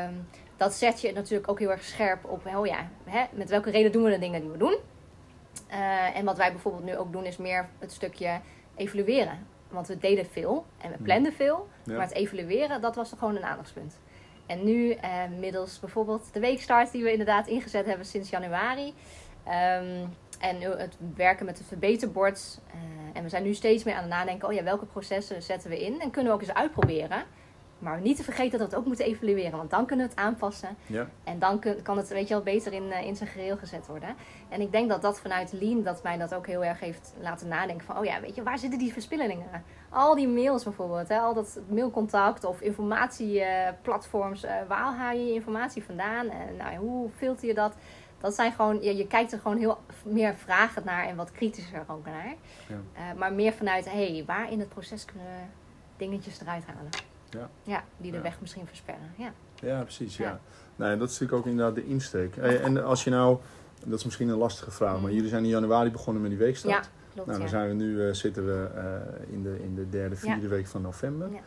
Um, 0.06 0.28
dat 0.56 0.74
zet 0.74 1.00
je 1.00 1.12
natuurlijk 1.12 1.50
ook 1.50 1.58
heel 1.58 1.70
erg 1.70 1.84
scherp 1.84 2.24
op, 2.24 2.46
oh 2.46 2.66
ja, 2.66 2.88
hè, 3.04 3.24
met 3.32 3.48
welke 3.48 3.70
reden 3.70 3.92
doen 3.92 4.02
we 4.02 4.10
de 4.10 4.18
dingen 4.18 4.40
die 4.40 4.50
we 4.50 4.58
doen. 4.58 4.78
Uh, 5.70 6.16
en 6.16 6.24
wat 6.24 6.36
wij 6.36 6.52
bijvoorbeeld 6.52 6.84
nu 6.84 6.96
ook 6.96 7.12
doen 7.12 7.24
is 7.24 7.36
meer 7.36 7.68
het 7.78 7.92
stukje 7.92 8.40
evalueren. 8.76 9.46
Want 9.68 9.86
we 9.86 9.98
deden 9.98 10.26
veel 10.26 10.66
en 10.78 10.90
we 10.90 10.96
planden 11.02 11.32
veel. 11.32 11.68
Ja. 11.84 11.92
Maar 11.92 12.06
het 12.06 12.14
evalueren, 12.14 12.80
dat 12.80 12.96
was 12.96 13.12
gewoon 13.18 13.36
een 13.36 13.44
aandachtspunt. 13.44 13.98
En 14.46 14.64
nu, 14.64 14.94
uh, 14.94 15.00
middels 15.38 15.80
bijvoorbeeld 15.80 16.32
de 16.32 16.40
weekstart 16.40 16.92
die 16.92 17.02
we 17.02 17.10
inderdaad 17.10 17.46
ingezet 17.46 17.86
hebben 17.86 18.06
sinds 18.06 18.30
januari. 18.30 18.94
Um, 19.46 20.14
en 20.40 20.60
het 20.60 20.96
werken 21.16 21.46
met 21.46 21.58
het 21.58 21.66
verbeterbord. 21.66 22.60
Uh, 22.68 22.80
en 23.12 23.22
we 23.22 23.28
zijn 23.28 23.42
nu 23.42 23.54
steeds 23.54 23.84
meer 23.84 23.94
aan 23.94 24.02
het 24.02 24.10
nadenken: 24.10 24.48
oh 24.48 24.54
ja, 24.54 24.62
welke 24.62 24.86
processen 24.86 25.42
zetten 25.42 25.70
we 25.70 25.84
in? 25.84 26.00
En 26.00 26.10
kunnen 26.10 26.32
we 26.32 26.38
ook 26.38 26.46
eens 26.46 26.54
uitproberen. 26.54 27.24
Maar 27.86 28.00
niet 28.00 28.16
te 28.16 28.24
vergeten 28.24 28.58
dat 28.58 28.68
we 28.68 28.74
het 28.74 28.74
ook 28.74 28.86
moeten 28.86 29.04
evalueren. 29.04 29.58
Want 29.58 29.70
dan 29.70 29.86
kunnen 29.86 30.06
we 30.06 30.12
het 30.12 30.20
aanpassen. 30.20 30.76
Ja. 30.86 31.08
En 31.24 31.38
dan 31.38 31.58
kun, 31.58 31.82
kan 31.82 31.96
het 31.96 32.08
weet 32.08 32.28
je 32.28 32.34
wel, 32.34 32.42
beter 32.42 32.72
in, 32.72 32.82
uh, 32.82 33.06
in 33.06 33.16
zijn 33.16 33.28
geheel 33.28 33.56
gezet 33.56 33.86
worden. 33.86 34.16
En 34.48 34.60
ik 34.60 34.72
denk 34.72 34.88
dat 34.88 35.02
dat 35.02 35.20
vanuit 35.20 35.52
Lean 35.52 35.82
dat 35.82 36.02
mij 36.02 36.18
dat 36.18 36.34
ook 36.34 36.46
heel 36.46 36.64
erg 36.64 36.80
heeft 36.80 37.14
laten 37.20 37.48
nadenken. 37.48 37.86
Van, 37.86 37.98
oh 37.98 38.04
ja, 38.04 38.20
weet 38.20 38.34
je, 38.34 38.42
waar 38.42 38.58
zitten 38.58 38.78
die 38.78 38.92
verspillingen? 38.92 39.64
Al 39.88 40.14
die 40.14 40.28
mails 40.28 40.64
bijvoorbeeld. 40.64 41.08
Hè? 41.08 41.18
Al 41.18 41.34
dat 41.34 41.60
mailcontact 41.68 42.44
of 42.44 42.60
informatieplatforms. 42.60 44.44
Uh, 44.44 44.50
waar 44.68 44.94
haal 44.94 45.16
je 45.16 45.26
je 45.26 45.32
informatie 45.32 45.84
vandaan? 45.84 46.30
En 46.30 46.56
nou, 46.56 46.76
hoe 46.76 47.10
filter 47.16 47.48
je 47.48 47.54
dat? 47.54 47.74
Dat 48.20 48.34
zijn 48.34 48.52
gewoon, 48.52 48.82
je, 48.82 48.96
je 48.96 49.06
kijkt 49.06 49.32
er 49.32 49.38
gewoon 49.38 49.58
heel 49.58 49.78
meer 50.04 50.34
vragen 50.34 50.82
naar 50.84 51.06
en 51.06 51.16
wat 51.16 51.32
kritischer 51.32 51.84
ook 51.86 52.06
naar. 52.06 52.34
Ja. 52.68 52.74
Uh, 53.12 53.18
maar 53.18 53.32
meer 53.32 53.52
vanuit, 53.52 53.84
hé, 53.84 54.12
hey, 54.12 54.24
waar 54.26 54.52
in 54.52 54.60
het 54.60 54.68
proces 54.68 55.04
kunnen 55.04 55.26
we 55.26 55.42
dingetjes 55.96 56.40
eruit 56.40 56.64
halen? 56.66 56.90
Ja. 57.36 57.50
ja 57.62 57.84
die 57.96 58.10
de 58.10 58.16
Ja. 58.16 58.22
weg 58.22 58.40
misschien 58.40 58.66
versperren. 58.66 59.12
Ja, 59.16 59.32
ja 59.54 59.82
precies. 59.82 60.16
Ja. 60.16 60.24
Ja. 60.24 60.40
Nee, 60.76 60.96
dat 60.96 61.10
is 61.10 61.18
natuurlijk 61.18 61.46
ook 61.46 61.52
inderdaad 61.52 61.74
de 61.74 61.86
insteek. 61.86 62.36
En 62.36 62.84
als 62.84 63.04
je 63.04 63.10
nou, 63.10 63.38
dat 63.84 63.98
is 63.98 64.04
misschien 64.04 64.28
een 64.28 64.36
lastige 64.36 64.70
vraag, 64.70 65.00
maar 65.00 65.12
jullie 65.12 65.28
zijn 65.28 65.42
in 65.44 65.50
januari 65.50 65.90
begonnen 65.90 66.22
met 66.22 66.30
die 66.30 66.40
weekstart. 66.40 66.74
Mm. 66.74 66.80
ja 66.82 66.88
klopt. 67.12 67.28
Nou, 67.28 67.40
dan 67.40 67.48
zijn 67.48 67.68
we 67.68 67.74
nu, 67.74 67.94
uh, 67.94 68.12
zitten 68.12 68.46
we 68.46 68.68
uh, 68.74 69.32
in, 69.34 69.42
de, 69.42 69.62
in 69.62 69.74
de 69.74 69.88
derde, 69.88 70.16
vierde 70.16 70.48
week 70.48 70.66
van 70.66 70.82
november. 70.82 71.30
Ja. 71.32 71.38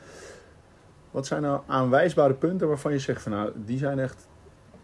Wat 1.12 1.28
zijn 1.28 1.42
nou 1.42 1.62
aanwijsbare 1.68 2.34
punten 2.34 2.68
waarvan 2.68 2.92
je 2.92 3.00
zegt 3.00 3.22
van 3.22 3.32
nou, 3.32 3.52
die 3.56 3.78
zijn 3.78 4.00
echt, 4.00 4.28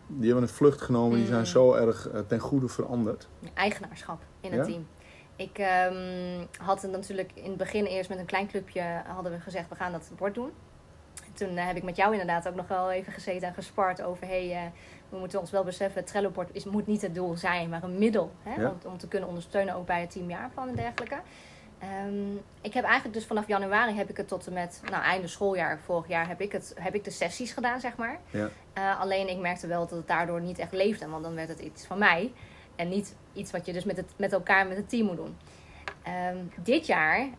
die 0.07 0.25
hebben 0.25 0.43
een 0.43 0.55
vlucht 0.55 0.81
genomen, 0.81 1.17
die 1.17 1.27
zijn 1.27 1.39
Mm. 1.39 1.45
zo 1.45 1.73
erg 1.73 2.09
uh, 2.13 2.19
ten 2.27 2.39
goede 2.39 2.67
veranderd. 2.67 3.27
Eigenaarschap 3.53 4.21
in 4.39 4.51
het 4.51 4.67
Ja? 4.67 4.73
team. 4.73 4.87
Ik 5.35 5.57
um, 5.93 6.47
had 6.57 6.81
het 6.81 6.91
natuurlijk 6.91 7.31
in 7.33 7.49
het 7.49 7.57
begin 7.57 7.85
eerst 7.85 8.09
met 8.09 8.19
een 8.19 8.25
klein 8.25 8.47
clubje 8.47 8.81
hadden 9.07 9.31
we 9.31 9.39
gezegd 9.39 9.69
we 9.69 9.75
gaan 9.75 9.91
dat 9.91 10.11
bord 10.17 10.33
doen. 10.33 10.51
Toen 11.35 11.57
uh, 11.57 11.67
heb 11.67 11.75
ik 11.75 11.83
met 11.83 11.95
jou 11.95 12.11
inderdaad 12.11 12.47
ook 12.47 12.55
nog 12.55 12.67
wel 12.67 12.91
even 12.91 13.13
gezeten 13.13 13.47
en 13.47 13.53
gespart 13.53 14.01
over 14.01 14.27
hey, 14.27 14.49
uh, 14.49 14.71
we 15.09 15.17
moeten 15.17 15.39
ons 15.39 15.51
wel 15.51 15.63
beseffen, 15.63 16.01
het 16.01 16.09
Trello-bord 16.09 16.49
is, 16.51 16.65
moet 16.65 16.87
niet 16.87 17.01
het 17.01 17.15
doel 17.15 17.35
zijn, 17.35 17.69
maar 17.69 17.83
een 17.83 17.97
middel 17.97 18.31
hè, 18.43 18.61
Ja. 18.61 18.69
om, 18.69 18.91
om 18.91 18.97
te 18.97 19.07
kunnen 19.07 19.29
ondersteunen 19.29 19.75
ook 19.75 19.85
bij 19.85 20.01
het 20.01 20.11
teamjaarplan 20.11 20.67
en 20.67 20.75
dergelijke. 20.75 21.17
Um, 22.07 22.41
ik 22.61 22.73
heb 22.73 22.83
eigenlijk 22.83 23.13
dus 23.13 23.25
vanaf 23.25 23.47
januari 23.47 23.93
heb 23.93 24.09
ik 24.09 24.17
het 24.17 24.27
tot 24.27 24.47
en 24.47 24.53
met 24.53 24.81
nou, 24.89 25.03
einde 25.03 25.27
schooljaar 25.27 25.79
vorig 25.85 26.07
jaar 26.07 26.27
heb 26.27 26.41
ik, 26.41 26.51
het, 26.51 26.73
heb 26.79 26.95
ik 26.95 27.03
de 27.03 27.11
sessies 27.11 27.53
gedaan, 27.53 27.79
zeg 27.79 27.95
maar. 27.95 28.19
Ja. 28.29 28.49
Uh, 28.77 28.99
alleen 29.01 29.29
ik 29.29 29.37
merkte 29.37 29.67
wel 29.67 29.79
dat 29.79 29.97
het 29.97 30.07
daardoor 30.07 30.41
niet 30.41 30.59
echt 30.59 30.71
leefde, 30.71 31.07
want 31.07 31.23
dan 31.23 31.35
werd 31.35 31.49
het 31.49 31.59
iets 31.59 31.85
van 31.85 31.97
mij 31.97 32.31
en 32.75 32.89
niet 32.89 33.15
iets 33.33 33.51
wat 33.51 33.65
je 33.65 33.73
dus 33.73 33.83
met, 33.83 33.97
het, 33.97 34.11
met 34.15 34.33
elkaar 34.33 34.67
met 34.67 34.77
het 34.77 34.89
team 34.89 35.05
moet 35.05 35.15
doen. 35.17 35.37
Um, 36.07 36.51
dit 36.63 36.85
jaar 36.85 37.19
uh, 37.19 37.29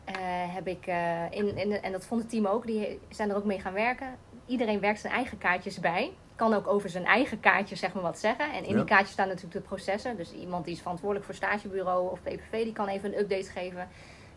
heb 0.54 0.66
ik, 0.66 0.87
uh, 0.87 1.30
in, 1.30 1.56
in, 1.56 1.73
en 1.73 1.92
dat 1.92 2.04
vond 2.04 2.20
het 2.20 2.30
team 2.30 2.46
ook, 2.46 2.66
die 2.66 3.00
zijn 3.08 3.30
er 3.30 3.37
ook 3.37 3.44
mee 3.44 3.61
gaan 3.61 3.73
werken. 3.73 4.16
Iedereen 4.46 4.80
werkt 4.80 5.00
zijn 5.00 5.12
eigen 5.12 5.38
kaartjes 5.38 5.80
bij. 5.80 6.12
Kan 6.37 6.54
ook 6.54 6.66
over 6.66 6.90
zijn 6.90 7.04
eigen 7.04 7.40
kaartjes 7.40 7.78
zeg 7.80 7.94
maar 7.94 8.02
wat 8.02 8.18
zeggen. 8.18 8.52
En 8.52 8.64
in 8.64 8.70
Ja. 8.70 8.76
die 8.76 8.85
kaartjes 8.85 9.12
staan 9.12 9.28
natuurlijk 9.28 9.54
de 9.54 9.61
processen. 9.61 10.16
Dus 10.16 10.32
iemand 10.32 10.64
die 10.64 10.75
is 10.75 10.80
verantwoordelijk 10.80 11.26
voor 11.26 11.35
stagebureau 11.35 12.11
of 12.11 12.23
PPV, 12.23 12.50
die 12.50 12.73
kan 12.73 12.88
even 12.88 13.12
een 13.12 13.18
update 13.18 13.50
geven. 13.50 13.88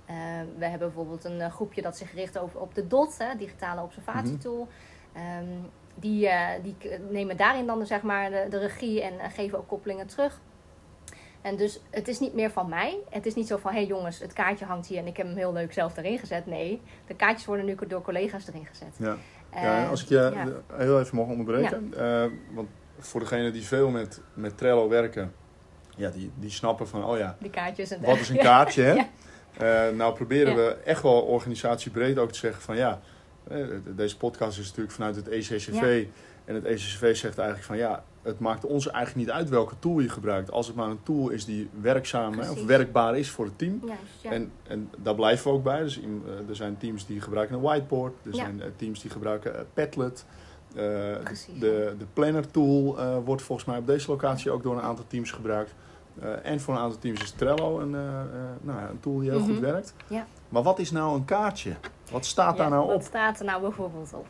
Uh, 0.10 0.16
we 0.58 0.66
hebben 0.66 0.88
bijvoorbeeld 0.88 1.24
een 1.24 1.40
uh, 1.40 1.52
groepje 1.52 1.82
dat 1.82 1.98
zich 1.98 2.14
richt 2.14 2.38
over, 2.38 2.60
op 2.60 2.76
de 2.76 2.88
DOT, 2.88 3.18
hè, 3.18 3.36
digitale 3.38 3.82
observatietool. 3.82 4.60
Mm 4.60 5.22
-hmm. 5.22 5.50
um, 5.50 5.70
die, 5.96 6.30
die 6.62 6.76
nemen 7.10 7.38
daarin 7.38 7.66
dan 7.66 7.86
zeg 7.86 8.02
maar 8.02 8.30
de, 8.30 8.46
de 8.50 8.58
regie 8.58 9.02
en 9.02 9.20
eh, 9.20 9.32
geven 9.32 9.58
ook 9.58 9.68
koppelingen 9.68 10.08
terug. 10.08 10.42
En 11.42 11.56
dus 11.56 11.80
het 11.90 12.08
is 12.08 12.20
niet 12.20 12.34
meer 12.34 12.52
van 12.52 12.70
mij. 12.70 12.98
Het 13.10 13.26
is 13.26 13.36
niet 13.36 13.48
zo 13.48 13.58
van, 13.58 13.72
hé 13.72 13.78
hey 13.78 13.88
jongens, 13.88 14.20
het 14.20 14.34
kaartje 14.34 14.66
hangt 14.66 14.88
hier 14.88 14.98
en 14.98 15.08
ik 15.08 15.18
heb 15.18 15.28
hem 15.28 15.36
heel 15.36 15.54
leuk 15.54 15.74
zelf 15.74 15.98
erin 15.98 16.20
gezet. 16.20 16.46
Nee, 16.46 16.82
de 17.08 17.16
kaartjes 17.16 17.46
worden 17.46 17.66
nu 17.66 17.78
door 17.88 18.02
collega's 18.02 18.48
erin 18.48 18.66
gezet. 18.66 19.18
Ja, 19.52 19.88
als 19.88 20.02
ik 20.02 20.10
je 20.10 20.32
ja. 20.34 20.78
heel 20.78 21.00
even 21.00 21.18
mag 21.18 21.28
onderbreken. 21.28 21.92
Ja. 21.96 22.24
Uh, 22.26 22.32
want 22.52 22.70
voor 23.00 23.20
degenen 23.20 23.54
die 23.54 23.64
veel 23.64 23.90
met, 23.90 24.22
met 24.34 24.58
Trello 24.58 24.90
werken, 24.90 25.34
ja, 25.96 26.10
die, 26.10 26.32
die 26.36 26.50
snappen 26.50 26.88
van, 26.88 27.06
oh 27.06 27.18
ja, 27.18 27.36
die 27.40 27.50
kaartjes 27.50 27.92
en 27.92 28.02
wat 28.02 28.20
is 28.20 28.30
een 28.30 28.38
kaartje, 28.38 28.82
hè? 28.82 28.94
Ja. 29.58 29.90
Uh, 29.90 29.96
nou 29.96 30.14
proberen 30.14 30.56
we 30.56 30.78
echt 30.86 31.02
wel 31.02 31.22
organisatiebreed 31.22 32.18
ook 32.18 32.32
te 32.32 32.40
zeggen 32.40 32.62
van, 32.62 32.76
ja, 32.76 33.00
eh, 33.48 33.66
deze 33.86 34.18
podcast 34.18 34.60
is 34.60 34.68
natuurlijk 34.68 34.96
vanuit 34.96 35.16
het 35.16 35.28
ECCV. 35.28 36.06
En 36.46 36.56
het 36.56 36.66
ECCV 36.66 37.16
zegt 37.16 37.38
eigenlijk 37.38 37.68
van, 37.68 37.78
ja, 37.78 38.04
het 38.22 38.40
maakt 38.40 38.66
ons 38.66 38.88
eigenlijk 38.90 39.26
niet 39.28 39.36
uit 39.36 39.50
welke 39.50 39.74
tool 39.80 40.00
je 40.00 40.10
gebruikt. 40.10 40.52
Als 40.52 40.68
het 40.68 40.76
maar 40.76 40.90
een 40.90 41.04
tool 41.04 41.30
is 41.30 41.46
die 41.46 41.70
werkzaam 41.82 42.40
of 42.40 42.66
werkbaar 42.66 43.18
is 43.18 43.30
voor 43.30 43.46
het 43.46 43.58
team. 43.58 43.82
Juist, 43.86 44.02
ja. 44.22 44.32
en, 44.32 44.52
en 44.68 44.90
daar 44.98 45.16
blijven 45.16 45.52
we 45.52 45.58
ook 45.58 45.64
bij. 45.64 45.82
Dus 45.84 45.98
in, 45.98 46.24
uh, 46.26 46.50
er 46.50 46.56
zijn 46.56 46.78
teams 46.78 47.06
die 47.06 47.22
gebruiken 47.22 47.56
een 47.56 47.62
whiteboard. 47.62 48.14
Er 48.24 48.30
Ja. 48.30 48.36
zijn 48.36 48.58
uh, 48.58 48.66
teams 48.76 49.02
die 49.02 49.12
gebruiken 49.12 49.68
Padlet. 49.74 50.26
Eh, 50.76 50.84
Precies, 51.24 51.60
de, 51.60 51.96
de 51.98 52.06
planner 52.14 52.52
tool 52.52 53.00
eh, 53.00 53.18
wordt 53.26 53.42
volgens 53.42 53.68
mij 53.68 53.78
op 53.78 53.88
deze 53.88 54.10
locatie 54.12 54.52
ook 54.52 54.64
door 54.64 54.76
een 54.76 54.82
aantal 54.84 55.06
teams 55.08 55.32
gebruikt. 55.32 55.74
Eh, 56.22 56.30
en 56.44 56.60
voor 56.60 56.74
een 56.74 56.80
aantal 56.80 57.00
teams 57.00 57.22
is 57.22 57.32
Trello 57.32 57.80
een, 57.80 57.96
eh, 57.96 58.02
eh, 58.20 58.26
nou, 58.62 58.80
ja, 58.80 58.90
een 58.90 59.00
tool 59.00 59.20
die 59.20 59.30
heel 59.30 59.40
Mhm. 59.40 59.50
goed 59.50 59.60
werkt. 59.60 59.94
Ja. 60.08 60.26
Maar 60.50 60.64
wat 60.64 60.80
is 60.80 60.92
nou 60.92 61.16
een 61.16 61.26
kaartje? 61.26 61.74
Wat 62.12 62.26
staat 62.26 62.58
daar 62.58 62.70
nou 62.70 62.86
Wat 62.88 62.96
op? 62.96 63.02
staat 63.02 63.40
er 63.40 63.46
nou 63.46 63.62
bijvoorbeeld 63.62 64.14
op? 64.14 64.26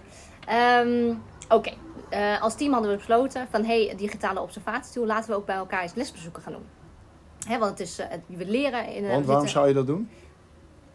Ehm, 0.48 1.14
Oké, 1.50 1.72
Eh, 2.10 2.42
als 2.42 2.56
team 2.56 2.72
hadden 2.74 2.92
we 2.92 2.98
besloten 2.98 3.48
van 3.50 3.64
hey, 3.64 3.94
digitale 3.98 4.40
observatietool, 4.42 5.06
laten 5.06 5.30
we 5.30 5.36
ook 5.36 5.46
bij 5.46 5.56
elkaar 5.56 5.82
eens 5.82 5.94
lesbezoeken 5.94 6.42
gaan 6.42 6.54
doen. 6.54 6.66
Hè, 7.48 7.58
want 7.58 7.72
het 7.72 7.80
is, 7.80 8.00
eh, 8.00 8.10
het- 8.10 8.22
we 8.28 8.46
leren 8.46 8.88
in 8.94 9.04
een. 9.04 9.10
Want 9.12 9.26
waarom 9.26 9.48
zou 9.48 9.68
je 9.68 9.74
dat 9.74 9.88
doen? 9.88 10.10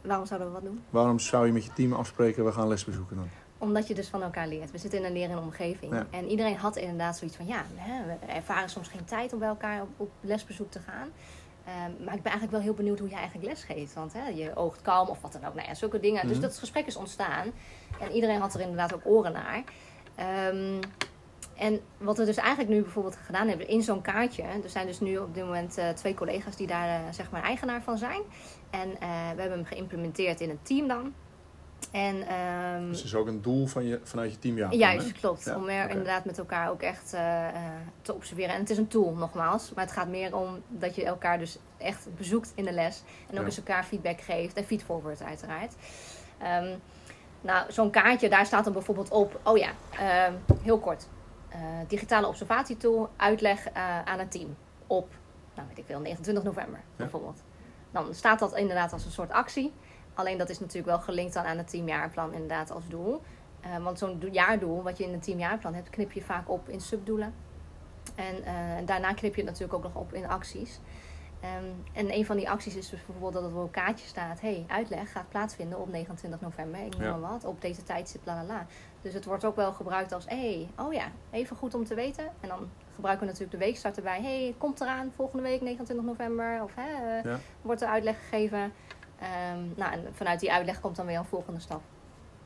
waarom 0.03 0.27
zouden 0.27 0.49
we 0.49 0.55
wat 0.55 0.65
doen? 0.65 0.83
Waarom 0.91 1.19
zou 1.19 1.47
je 1.47 1.53
met 1.53 1.65
je 1.65 1.73
team 1.73 1.93
afspreken, 1.93 2.45
we 2.45 2.53
gaan 2.53 2.69
lesbezoeken 2.69 3.17
dan? 3.17 3.29
Omdat 3.59 3.89
je 3.89 3.95
dus 3.95 4.09
van 4.09 4.23
elkaar 4.23 4.49
leert. 4.49 4.71
We 4.71 4.79
zitten 4.79 4.99
in 4.99 5.05
een 5.05 5.13
lerende 5.13 5.43
omgeving. 5.43 5.93
Ja. 5.93 6.07
En 6.11 6.29
iedereen 6.29 6.57
had 6.57 6.77
inderdaad 6.77 7.17
zoiets 7.19 7.37
van, 7.37 7.47
ja, 7.47 7.63
we 8.07 8.27
ervaren 8.33 8.69
soms 8.69 8.89
geen 8.89 9.05
tijd 9.05 9.33
om 9.33 9.39
bij 9.39 9.49
elkaar 9.49 9.83
op, 9.83 9.89
op 9.97 10.11
lesbezoek 10.21 10.71
te 10.71 10.79
gaan. 10.79 11.09
Ehm, 11.65 12.05
maar 12.05 12.15
ik 12.15 12.23
ben 12.23 12.33
eigenlijk 12.33 12.51
wel 12.51 12.61
heel 12.61 12.75
benieuwd 12.75 12.99
hoe 12.99 13.09
je 13.09 13.15
eigenlijk 13.15 13.47
les 13.47 13.63
geeft. 13.65 13.95
Want 13.95 14.13
hè, 14.13 14.29
je 14.29 14.57
oogt 14.57 14.83
kalm 14.83 15.09
of 15.09 15.21
wat 15.21 15.33
dan 15.33 15.45
ook. 15.47 15.55
Nou 15.55 15.69
ja, 15.69 15.75
zulke 15.75 16.01
dingen. 16.01 16.23
Dus 16.27 16.37
Mhm. 16.37 16.41
dat 16.47 16.59
gesprek 16.59 16.87
is 16.87 16.97
ontstaan. 16.97 17.47
En 18.01 18.11
iedereen 18.11 18.41
had 18.41 18.55
er 18.55 18.61
inderdaad 18.61 18.95
ook 18.95 19.03
oren 19.05 19.33
naar. 19.33 19.63
Ehm, 20.15 20.81
en 21.57 21.81
wat 21.99 22.19
we 22.19 22.25
dus 22.25 22.37
eigenlijk 22.37 22.71
nu 22.71 22.83
bijvoorbeeld 22.83 23.17
gedaan 23.17 23.49
hebben 23.49 23.69
in 23.69 23.83
zo'n 23.83 24.01
kaartje. 24.03 24.43
Er 24.43 24.71
zijn 24.71 24.87
dus 24.87 25.01
nu 25.01 25.19
op 25.19 25.35
dit 25.35 25.45
moment 25.45 25.79
eh, 25.79 25.89
twee 25.89 26.15
collega's 26.15 26.57
die 26.57 26.67
daar 26.67 26.89
eh, 26.89 27.13
zeg 27.13 27.31
maar 27.31 27.43
eigenaar 27.43 27.83
van 27.83 27.99
zijn. 27.99 28.21
En 28.71 28.91
eh, 29.01 29.09
we 29.09 29.41
hebben 29.41 29.51
hem 29.59 29.65
geïmplementeerd 29.65 30.41
in 30.41 30.51
een 30.51 30.63
team 30.63 30.89
dan. 30.89 31.15
En, 31.91 32.27
ehm, 32.27 32.89
Dus 32.89 32.97
het 32.97 33.07
is 33.07 33.15
ook 33.15 33.27
een 33.27 33.43
doel 33.43 33.67
van 33.67 33.85
je, 33.87 34.01
vanuit 34.03 34.31
je 34.33 34.39
team, 34.39 34.57
ja. 34.57 34.71
Juist, 34.71 35.13
klopt. 35.13 35.45
Ja, 35.45 35.57
om 35.57 35.69
er 35.69 35.89
inderdaad 35.91 36.25
met 36.25 36.39
elkaar 36.39 36.71
ook 36.71 36.83
echt 36.83 37.11
te 38.03 38.15
observeren. 38.15 38.55
En 38.55 38.61
het 38.61 38.71
is 38.71 38.79
een 38.79 38.89
tool, 38.89 39.15
nogmaals. 39.15 39.73
Maar 39.75 39.85
het 39.85 39.93
gaat 39.93 40.09
meer 40.09 40.37
om 40.37 40.63
dat 40.69 40.95
je 40.95 41.05
elkaar 41.05 41.39
dus 41.39 41.59
echt 41.77 42.07
bezoekt 42.17 42.53
in 42.55 42.65
de 42.65 42.73
les. 42.73 43.03
En 43.27 43.33
ook 43.35 43.41
Ja. 43.41 43.45
eens 43.45 43.57
elkaar 43.57 43.85
feedback 43.85 44.21
geeft. 44.21 44.57
En 44.57 44.65
feedforward 44.65 45.23
uiteraard. 45.23 45.75
Ehm, 46.39 46.77
nou, 47.45 47.73
zo'n 47.73 47.91
kaartje, 47.91 48.29
daar 48.29 48.47
staat 48.47 48.65
dan 48.65 48.73
bijvoorbeeld 48.73 49.11
op... 49.11 49.41
Oh 49.43 49.57
ja, 49.57 49.71
ehm, 49.91 50.33
heel 50.63 50.79
kort. 50.79 51.09
Eh, 51.49 51.61
digitale 51.89 52.27
observatietool, 52.27 53.09
uitleg 53.17 53.69
eh, 53.69 54.05
aan 54.05 54.19
het 54.19 54.31
team. 54.31 54.57
Op, 54.87 55.09
nou 55.55 55.69
weet 55.69 55.79
ik 55.79 55.85
veel, 55.87 56.01
29 56.01 56.45
november 56.45 56.81
bijvoorbeeld. 56.97 57.43
Dan 57.91 58.15
staat 58.15 58.39
dat 58.39 58.57
inderdaad 58.57 58.93
als 58.93 59.05
een 59.05 59.11
soort 59.11 59.31
actie. 59.31 59.73
Alleen 60.15 60.39
dat 60.39 60.49
is 60.49 60.61
natuurlijk 60.61 60.87
wel 60.87 60.99
gelinkt 60.99 61.35
dan 61.35 61.45
aan 61.45 61.57
het 61.57 61.71
teamjaarplan 61.71 62.33
inderdaad 62.33 62.71
als 62.71 62.89
doel. 62.89 63.23
Eh, 63.61 63.77
want 63.83 63.99
zo'n 63.99 64.19
do- 64.19 64.29
jaardoel, 64.33 64.83
wat 64.83 64.99
je 64.99 65.05
in 65.05 65.13
een 65.13 65.21
teamjaarplan 65.21 65.75
hebt, 65.75 65.91
knip 65.91 66.13
je 66.13 66.23
vaak 66.23 66.51
op 66.51 66.69
in 66.69 66.81
subdoelen. 66.81 67.35
En 68.15 68.85
daarna 68.85 69.13
knip 69.13 69.35
je 69.35 69.41
het 69.41 69.51
natuurlijk 69.51 69.75
ook 69.75 69.83
nog 69.83 69.95
op 69.95 70.13
in 70.13 70.29
acties. 70.29 70.81
Ehm, 71.45 71.65
en 71.93 72.15
een 72.15 72.27
van 72.27 72.37
die 72.37 72.51
acties 72.51 72.75
is 72.77 72.89
dus 72.89 73.05
bijvoorbeeld 73.07 73.33
dat 73.33 73.51
er 73.53 73.57
op 73.59 73.63
een 73.65 73.71
kaartje 73.71 74.07
staat: 74.07 74.41
hey, 74.41 74.65
uitleg 74.69 75.13
gaat 75.13 75.29
plaatsvinden 75.29 75.79
op 75.81 75.89
29 75.91 76.41
november. 76.41 76.81
Ik 76.81 76.93
noem 76.97 77.03
Ja. 77.03 77.17
maar 77.17 77.31
wat, 77.31 77.45
op 77.45 77.61
deze 77.61 77.83
tijdstip, 77.83 78.21
la 78.25 78.35
la 78.35 78.45
la. 78.45 78.67
Dus 79.03 79.15
het 79.15 79.25
wordt 79.25 79.45
ook 79.45 79.57
wel 79.57 79.73
gebruikt 79.73 80.13
als: 80.13 80.25
hey, 80.29 80.69
oh 80.79 80.93
ja, 80.93 81.05
even 81.31 81.57
goed 81.57 81.75
om 81.75 81.85
te 81.85 81.95
weten. 81.95 82.25
En 82.41 82.49
dan 82.49 82.71
gebruiken 82.95 83.27
we 83.27 83.33
natuurlijk 83.33 83.59
de 83.61 83.65
weekstart 83.67 83.97
erbij: 83.97 84.21
hey, 84.23 84.47
het 84.47 84.59
komt 84.59 84.81
eraan 84.81 85.13
volgende 85.17 85.43
week, 85.43 85.61
29 85.61 86.07
november. 86.07 86.63
Of 86.63 86.73
hè, 86.75 87.19
eh, 87.19 87.25
Ja. 87.25 87.39
wordt 87.63 87.83
er 87.83 87.89
uitleg 87.89 88.19
gegeven. 88.29 88.73
Ehm, 89.19 89.59
nou, 89.77 89.93
en 89.93 90.05
vanuit 90.13 90.41
die 90.41 90.53
uitleg 90.53 90.81
komt 90.81 90.97
dan 90.97 91.07
weer 91.07 91.19
een 91.19 91.25
volgende 91.25 91.61
stap. 91.61 91.81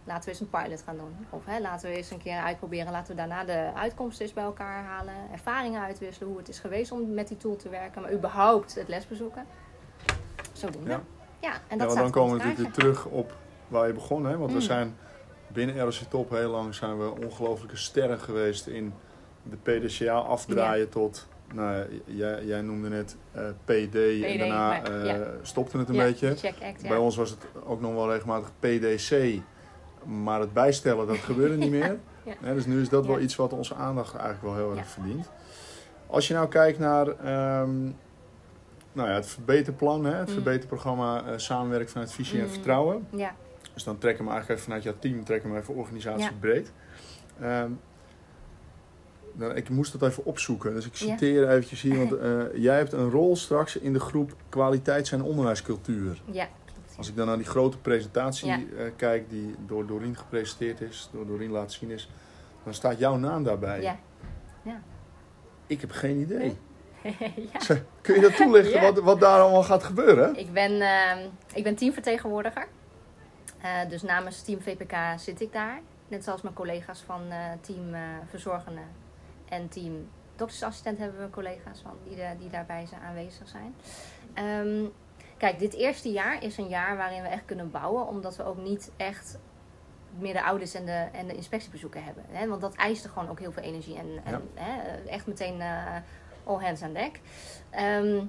Laten 0.08 0.24
we 0.24 0.30
eens 0.30 0.40
een 0.40 0.50
pilot 0.62 0.82
gaan 0.82 0.96
doen. 0.96 1.26
Of 1.30 1.44
hè, 1.44 1.60
laten 1.60 1.90
we 1.90 1.96
eens 1.96 2.10
een 2.10 2.22
keer 2.22 2.38
uitproberen. 2.40 2.92
Laten 2.92 3.10
we 3.10 3.16
daarna 3.16 3.44
de 3.44 3.70
uitkomsten 3.74 4.24
eens 4.24 4.34
bij 4.34 4.44
elkaar 4.44 4.82
halen. 4.84 5.14
Ervaringen 5.32 5.82
uitwisselen. 5.82 6.28
Hoe 6.28 6.38
het 6.38 6.48
is 6.48 6.58
geweest 6.58 6.92
om 6.92 7.14
met 7.14 7.28
die 7.28 7.36
tool 7.36 7.56
te 7.56 7.68
werken. 7.68 8.02
Maar 8.02 8.12
überhaupt 8.12 8.74
het 8.74 8.88
lesbezoeken. 8.88 9.44
Zodoende. 10.52 10.90
Ja. 10.90 11.00
Ja, 11.40 11.52
en 11.52 11.58
Ja, 11.68 11.76
dat 11.76 11.90
staat 11.90 12.02
dan 12.02 12.10
komen 12.12 12.38
we 12.38 12.44
natuurlijk 12.44 12.76
weer 12.76 12.84
terug 12.84 13.04
op 13.06 13.34
waar 13.68 13.86
je 13.86 13.92
begon. 13.92 14.24
Hè? 14.26 14.36
Want 14.36 14.50
we 14.50 14.56
Mm. 14.56 14.62
zijn 14.62 14.96
binnen 15.48 15.78
ROC 15.80 15.92
Top 15.92 16.30
heel 16.30 16.50
lang 16.50 16.74
zijn 16.74 16.98
we 16.98 17.24
ongelooflijke 17.24 17.76
sterren 17.76 18.20
geweest 18.20 18.66
in 18.66 18.94
de 19.42 19.56
PDCA 19.56 20.14
afdraaien 20.14 20.88
tot... 20.88 21.26
Nou, 21.54 22.02
jij, 22.04 22.44
jij 22.44 22.60
noemde 22.60 22.88
net 22.88 23.16
eh, 23.32 23.42
PD, 23.64 23.94
en 24.22 24.38
daarna 24.38 24.68
maar- 24.68 24.82
eh, 25.00 25.04
ja. 25.04 25.26
stopte 25.42 25.78
het 25.78 25.88
een 25.88 25.94
Ja, 25.94 26.02
beetje. 26.02 26.36
Check 26.36 26.54
Act, 26.62 26.82
ja. 26.82 26.88
Bij 26.88 26.96
ons 26.96 27.16
was 27.16 27.30
het 27.30 27.46
ook 27.64 27.80
nog 27.80 27.94
wel 27.94 28.10
regelmatig 28.12 28.50
PDC. 28.58 29.40
Maar 30.08 30.40
het 30.40 30.52
bijstellen, 30.52 31.06
dat 31.06 31.16
gebeurde 31.16 31.56
niet 31.56 31.70
meer. 31.70 31.98
Ja. 32.42 32.54
Dus 32.54 32.66
nu 32.66 32.80
is 32.80 32.88
dat 32.88 33.06
wel 33.06 33.20
iets 33.20 33.36
wat 33.36 33.52
onze 33.52 33.74
aandacht 33.74 34.14
eigenlijk 34.14 34.42
wel 34.44 34.54
heel 34.54 34.68
erg 34.70 34.78
Ja. 34.78 34.84
verdient. 34.84 35.30
Als 36.06 36.28
je 36.28 36.34
nou 36.34 36.48
kijkt 36.48 36.78
naar 36.78 37.06
ehm, 37.08 37.82
nou 38.92 39.08
ja, 39.08 39.14
het 39.14 39.26
verbeterplan, 39.26 40.04
hè, 40.04 40.14
het 40.14 40.28
Mm. 40.28 40.34
verbeterprogramma 40.34 41.24
eh 41.26 41.32
samenwerken 41.36 41.88
vanuit 41.90 42.12
visie 42.12 42.38
en 42.38 42.44
Mm. 42.46 42.50
vertrouwen. 42.52 43.06
Ja, 43.10 43.34
Dus 43.74 43.84
dan 43.84 43.98
trekken 43.98 44.24
we 44.24 44.30
eigenlijk 44.30 44.60
even 44.60 44.70
vanuit 44.72 44.82
jouw 44.82 44.98
team, 45.10 45.24
trekken 45.24 45.52
we 45.52 45.58
even 45.58 45.74
organisatie 45.74 46.22
Ja. 46.24 46.30
breed. 46.40 46.72
Ehm, 47.40 47.70
nou, 49.32 49.52
ik 49.54 49.68
moest 49.68 49.98
dat 49.98 50.10
even 50.10 50.24
opzoeken, 50.24 50.74
dus 50.74 50.86
ik 50.86 50.94
Ja. 50.94 51.06
citeer 51.06 51.48
eventjes 51.48 51.80
hier. 51.82 51.96
Want 51.98 52.12
eh, 52.18 52.62
jij 52.62 52.76
hebt 52.76 52.92
een 52.92 53.10
rol 53.10 53.36
straks 53.36 53.76
in 53.76 53.92
de 53.92 54.00
groep 54.00 54.32
kwaliteits- 54.48 55.12
en 55.12 55.22
onderwijscultuur. 55.22 56.22
ja. 56.30 56.48
Als 56.98 57.08
ik 57.08 57.16
dan 57.16 57.26
naar 57.26 57.36
die 57.36 57.46
grote 57.46 57.78
presentatie 57.78 58.46
Ja. 58.48 58.56
eh, 58.56 58.90
kijk, 58.96 59.30
die 59.30 59.54
door 59.66 59.86
Doreen 59.86 60.16
gepresenteerd 60.16 60.80
is, 60.80 61.08
door 61.12 61.26
Doreen 61.26 61.50
laten 61.50 61.70
zien 61.70 61.90
is, 61.90 62.10
dan 62.64 62.74
staat 62.74 62.98
jouw 62.98 63.16
naam 63.16 63.44
daarbij. 63.44 63.82
Ja. 63.82 63.96
Ik 65.66 65.80
heb 65.80 65.90
geen 65.90 66.18
idee. 66.20 66.56
ja. 67.52 67.76
Kun 68.00 68.14
je 68.14 68.20
dat 68.20 68.36
toelichten, 68.36 68.80
Ja. 68.80 68.92
wat, 68.92 68.98
wat 69.02 69.20
daar 69.20 69.40
allemaal 69.40 69.62
gaat 69.62 69.82
gebeuren? 69.84 70.36
Ik 70.36 70.52
ben, 70.52 70.80
ehm, 70.80 71.18
ik 71.54 71.62
ben 71.64 71.74
teamvertegenwoordiger. 71.74 72.66
Eh, 73.60 73.88
dus 73.88 74.02
namens 74.02 74.42
Team 74.42 74.60
VPK 74.60 74.94
zit 75.18 75.40
ik 75.40 75.52
daar. 75.52 75.80
Net 76.08 76.24
zoals 76.24 76.42
mijn 76.42 76.54
collega's 76.54 77.00
van 77.06 77.20
eh, 77.30 77.38
Team 77.60 77.94
Verzorgende 78.30 78.80
en 79.48 79.68
Team 79.68 80.08
Doktersassistent 80.36 80.98
hebben 80.98 81.20
we 81.20 81.30
collega's 81.30 81.80
van 81.82 81.92
die, 82.06 82.16
de- 82.16 82.34
die 82.38 82.50
daarbij 82.50 82.86
zijn, 82.86 83.00
aanwezig 83.00 83.48
zijn. 83.48 83.74
Ehm, 84.34 84.84
kijk, 85.38 85.58
dit 85.58 85.74
eerste 85.74 86.10
jaar 86.10 86.42
is 86.42 86.56
een 86.56 86.68
jaar 86.68 86.96
waarin 86.96 87.22
we 87.22 87.28
echt 87.28 87.44
kunnen 87.44 87.70
bouwen, 87.70 88.06
omdat 88.06 88.36
we 88.36 88.44
ook 88.44 88.62
niet 88.62 88.92
echt 88.96 89.38
meer 90.18 90.32
de 90.32 90.44
ouders 90.44 90.74
en 90.74 90.84
de, 90.84 91.06
en 91.12 91.26
de 91.26 91.34
inspectiebezoeken 91.34 92.04
hebben. 92.04 92.24
Hè? 92.28 92.48
Want 92.48 92.60
dat 92.60 92.74
eiste 92.74 93.08
gewoon 93.08 93.28
ook 93.28 93.38
heel 93.38 93.52
veel 93.52 93.62
energie 93.62 93.96
en, 93.96 94.20
en 94.24 94.48
hè, 94.54 94.94
echt 95.08 95.26
meteen 95.26 95.60
eh, 95.60 95.96
all 96.44 96.64
hands 96.64 96.82
aan 96.82 96.92
dek. 96.92 97.20
Ehm, 97.70 98.24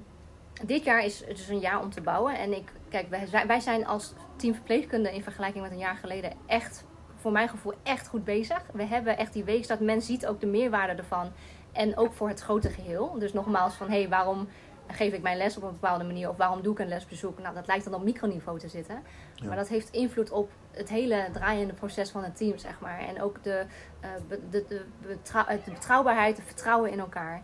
dit 0.64 0.84
jaar 0.84 1.04
is 1.04 1.24
dus 1.24 1.48
een 1.48 1.58
jaar 1.58 1.80
om 1.80 1.90
te 1.90 2.00
bouwen. 2.00 2.38
En 2.38 2.56
ik, 2.56 2.72
kijk, 2.88 3.08
wij 3.10 3.26
zijn, 3.26 3.46
wij 3.46 3.60
zijn 3.60 3.86
als 3.86 4.14
team 4.36 4.54
verpleegkunde 4.54 5.14
in 5.14 5.22
vergelijking 5.22 5.62
met 5.62 5.72
een 5.72 5.78
jaar 5.78 5.96
geleden 5.96 6.32
echt, 6.46 6.84
voor 7.16 7.32
mijn 7.32 7.48
gevoel, 7.48 7.72
echt 7.82 8.08
goed 8.08 8.24
bezig. 8.24 8.62
We 8.72 8.84
hebben 8.84 9.18
echt 9.18 9.32
die 9.32 9.44
weekstart. 9.44 9.80
Men 9.80 10.02
ziet 10.02 10.26
ook 10.26 10.40
de 10.40 10.46
meerwaarde 10.46 10.92
ervan. 10.92 11.32
En 11.72 11.96
ook 11.96 12.12
voor 12.12 12.28
het 12.28 12.40
grote 12.40 12.70
geheel. 12.70 13.18
Dus 13.18 13.32
nogmaals 13.32 13.74
van, 13.74 13.88
hé, 13.88 14.00
hey, 14.00 14.08
waarom 14.08 14.48
geef 14.92 15.12
ik 15.12 15.22
mijn 15.22 15.36
les 15.36 15.56
op 15.56 15.62
een 15.62 15.70
bepaalde 15.70 16.04
manier? 16.04 16.28
Of 16.28 16.36
waarom 16.36 16.62
doe 16.62 16.72
ik 16.72 16.78
een 16.78 16.88
lesbezoek? 16.88 17.38
Nou, 17.38 17.54
dat 17.54 17.66
lijkt 17.66 17.84
dan 17.84 17.94
op 17.94 18.02
microniveau 18.02 18.58
te 18.58 18.68
zitten. 18.68 19.02
Ja. 19.34 19.46
Maar 19.46 19.56
dat 19.56 19.68
heeft 19.68 19.90
invloed 19.90 20.30
op 20.30 20.50
het 20.70 20.88
hele 20.88 21.28
draaiende 21.32 21.72
proces 21.74 22.10
van 22.10 22.22
het 22.24 22.36
team, 22.36 22.58
zeg 22.58 22.80
maar. 22.80 22.98
En 22.98 23.22
ook 23.22 23.42
de, 23.42 23.64
eh, 24.00 24.10
de, 24.28 24.64
de, 24.68 24.84
betrouw- 25.06 25.44
eh, 25.46 25.64
de 25.64 25.70
betrouwbaarheid, 25.70 26.36
het 26.36 26.46
vertrouwen 26.46 26.90
in 26.90 26.98
elkaar. 26.98 27.42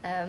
Ehm, 0.00 0.28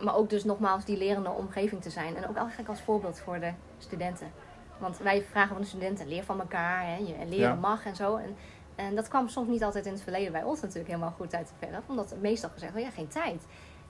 maar 0.00 0.16
ook 0.16 0.30
dus 0.30 0.44
nogmaals 0.44 0.84
die 0.84 0.96
lerende 0.96 1.30
omgeving 1.30 1.82
te 1.82 1.90
zijn. 1.90 2.16
En 2.16 2.28
ook 2.28 2.36
eigenlijk 2.36 2.68
als 2.68 2.80
voorbeeld 2.80 3.18
voor 3.20 3.40
de 3.40 3.52
studenten. 3.78 4.30
Want 4.78 4.98
wij 4.98 5.22
vragen 5.22 5.52
van 5.52 5.60
de 5.60 5.66
studenten, 5.68 6.08
leer 6.08 6.24
van 6.24 6.40
elkaar. 6.40 6.82
Hè, 6.86 6.96
je 6.96 7.14
leren 7.28 7.48
Ja. 7.48 7.54
mag 7.54 7.86
en 7.86 7.96
zo. 7.96 8.16
En, 8.16 8.36
en 8.74 8.94
dat 8.94 9.08
kwam 9.08 9.28
soms 9.28 9.48
niet 9.48 9.64
altijd 9.64 9.86
in 9.86 9.92
het 9.92 10.02
verleden 10.02 10.32
bij 10.32 10.42
ons 10.42 10.60
natuurlijk 10.60 10.88
helemaal 10.88 11.14
goed 11.16 11.34
uit 11.34 11.48
de 11.48 11.66
verf. 11.66 11.88
Omdat 11.88 12.14
meestal 12.20 12.50
gezegd 12.50 12.72
werd, 12.72 12.84
ja, 12.84 12.90
geen 12.92 13.08
tijd. 13.08 13.46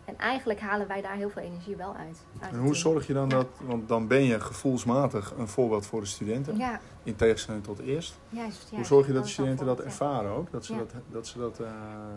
En 0.08 0.18
eigenlijk 0.18 0.60
halen 0.60 0.86
wij 0.88 1.02
daar 1.02 1.14
heel 1.14 1.30
veel 1.30 1.42
energie 1.42 1.76
wel 1.76 1.94
uit. 1.96 2.18
uit 2.40 2.52
En 2.52 2.58
hoe 2.58 2.74
zorg 2.76 3.06
je 3.06 3.12
dan 3.12 3.28
Ja. 3.28 3.36
dat, 3.36 3.46
want 3.60 3.88
dan 3.88 4.06
ben 4.06 4.22
je 4.22 4.40
gevoelsmatig 4.40 5.32
een 5.38 5.48
voorbeeld 5.48 5.86
voor 5.86 6.00
de 6.00 6.06
studenten, 6.06 6.56
Ja, 6.56 6.80
in 7.02 7.16
tegenstelling 7.16 7.64
tot 7.64 7.78
eerst. 7.78 8.18
juist. 8.28 8.70
Hoe 8.74 8.84
zorg 8.84 9.06
je 9.06 9.12
dat 9.12 9.22
de 9.24 9.28
studenten 9.30 9.66
dat 9.66 9.80
ervaren 9.80 10.30
ook, 10.30 10.50
dat 10.50 10.64
ze 10.64 10.72
Ja. 10.72 10.78
dat, 10.78 10.90
dat, 11.10 11.26
ze 11.26 11.38
dat 11.38 11.60
eh, 11.60 11.66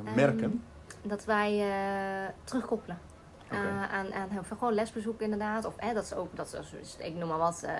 Ehm, 0.05 0.15
merken? 0.15 0.63
Dat 1.01 1.25
wij 1.25 1.59
eh, 1.69 2.29
terugkoppelen. 2.43 2.99
Uh, 3.53 3.93
aan, 3.93 4.13
aan 4.13 4.29
heel 4.29 4.43
veel 4.43 4.57
gewoon 4.57 4.73
lesbezoek 4.73 5.21
inderdaad. 5.21 5.65
Of 5.65 5.73
hè, 5.77 5.93
dat 5.93 6.03
is 6.03 6.13
ook, 6.13 6.35
dat 6.35 6.59
is, 6.81 6.95
ik 6.99 7.15
noem 7.15 7.27
maar 7.27 7.37
wat, 7.37 7.63
eh, 7.65 7.73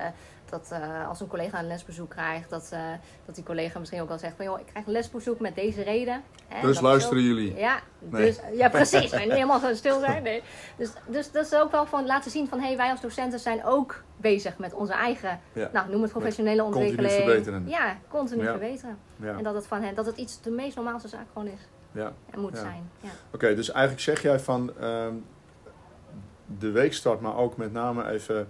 dat 0.49 0.69
eh, 0.71 1.07
als 1.07 1.19
een 1.19 1.27
collega 1.27 1.59
een 1.59 1.67
lesbezoek 1.67 2.09
krijgt, 2.09 2.49
dat, 2.49 2.69
eh, 2.73 2.79
dat 3.25 3.35
die 3.35 3.43
collega 3.43 3.79
misschien 3.79 4.01
ook 4.01 4.09
al 4.09 4.17
zegt 4.17 4.35
van 4.35 4.45
joh, 4.45 4.59
ik 4.59 4.65
krijg 4.65 4.85
een 4.85 4.91
lesbezoek 4.91 5.39
met 5.39 5.55
deze 5.55 5.81
reden. 5.83 6.21
Dus 6.61 6.79
luisteren 6.79 7.23
jullie. 7.23 7.55
Ja, 7.55 7.79
Nee. 7.99 8.25
dus, 8.25 8.39
ja 8.53 8.69
precies. 8.79 9.11
En 9.11 9.31
helemaal 9.31 9.59
zo 9.59 9.73
stil 9.73 9.99
zijn. 9.99 10.23
Nee. 10.23 10.43
Dus, 10.77 10.89
dus 11.07 11.31
dat 11.31 11.45
is 11.45 11.55
ook 11.55 11.71
wel 11.71 11.85
van 11.85 12.05
laten 12.05 12.31
zien 12.31 12.47
van 12.47 12.59
hé, 12.59 12.67
hey, 12.67 12.77
wij 12.77 12.89
als 12.91 13.01
docenten 13.01 13.39
zijn 13.39 13.65
ook 13.65 14.03
bezig 14.17 14.57
met 14.57 14.73
onze 14.73 14.93
eigen, 14.93 15.39
Ja. 15.53 15.69
nou 15.73 15.89
noem 15.89 16.01
het 16.01 16.11
professionele 16.11 16.61
continu 16.61 16.85
ontwikkeling. 16.85 17.23
verbeteren. 17.25 17.67
Ja, 17.67 17.97
continu 18.07 18.43
Ja. 18.43 18.49
verbeteren. 18.49 18.97
Ja. 19.15 19.37
En 19.37 19.43
dat 19.43 19.55
het 19.55 19.67
van 19.67 19.81
hen, 19.81 19.95
dat 19.95 20.05
het 20.05 20.17
iets 20.17 20.41
de 20.41 20.49
meest 20.51 20.75
normaalste 20.75 21.07
zaak 21.07 21.25
gewoon 21.33 21.47
is. 21.47 21.67
Ja. 21.93 22.13
en 22.29 22.39
moet 22.39 22.57
zijn. 22.57 22.89
Ja. 22.99 23.09
Oké, 23.33 23.55
dus 23.55 23.71
eigenlijk 23.71 24.01
zeg 24.03 24.21
jij 24.21 24.39
van 24.39 24.71
ehm, 24.79 25.13
de 26.59 26.71
weekstart, 26.71 27.21
maar 27.21 27.35
ook 27.35 27.57
met 27.57 27.73
name 27.73 28.09
even 28.09 28.47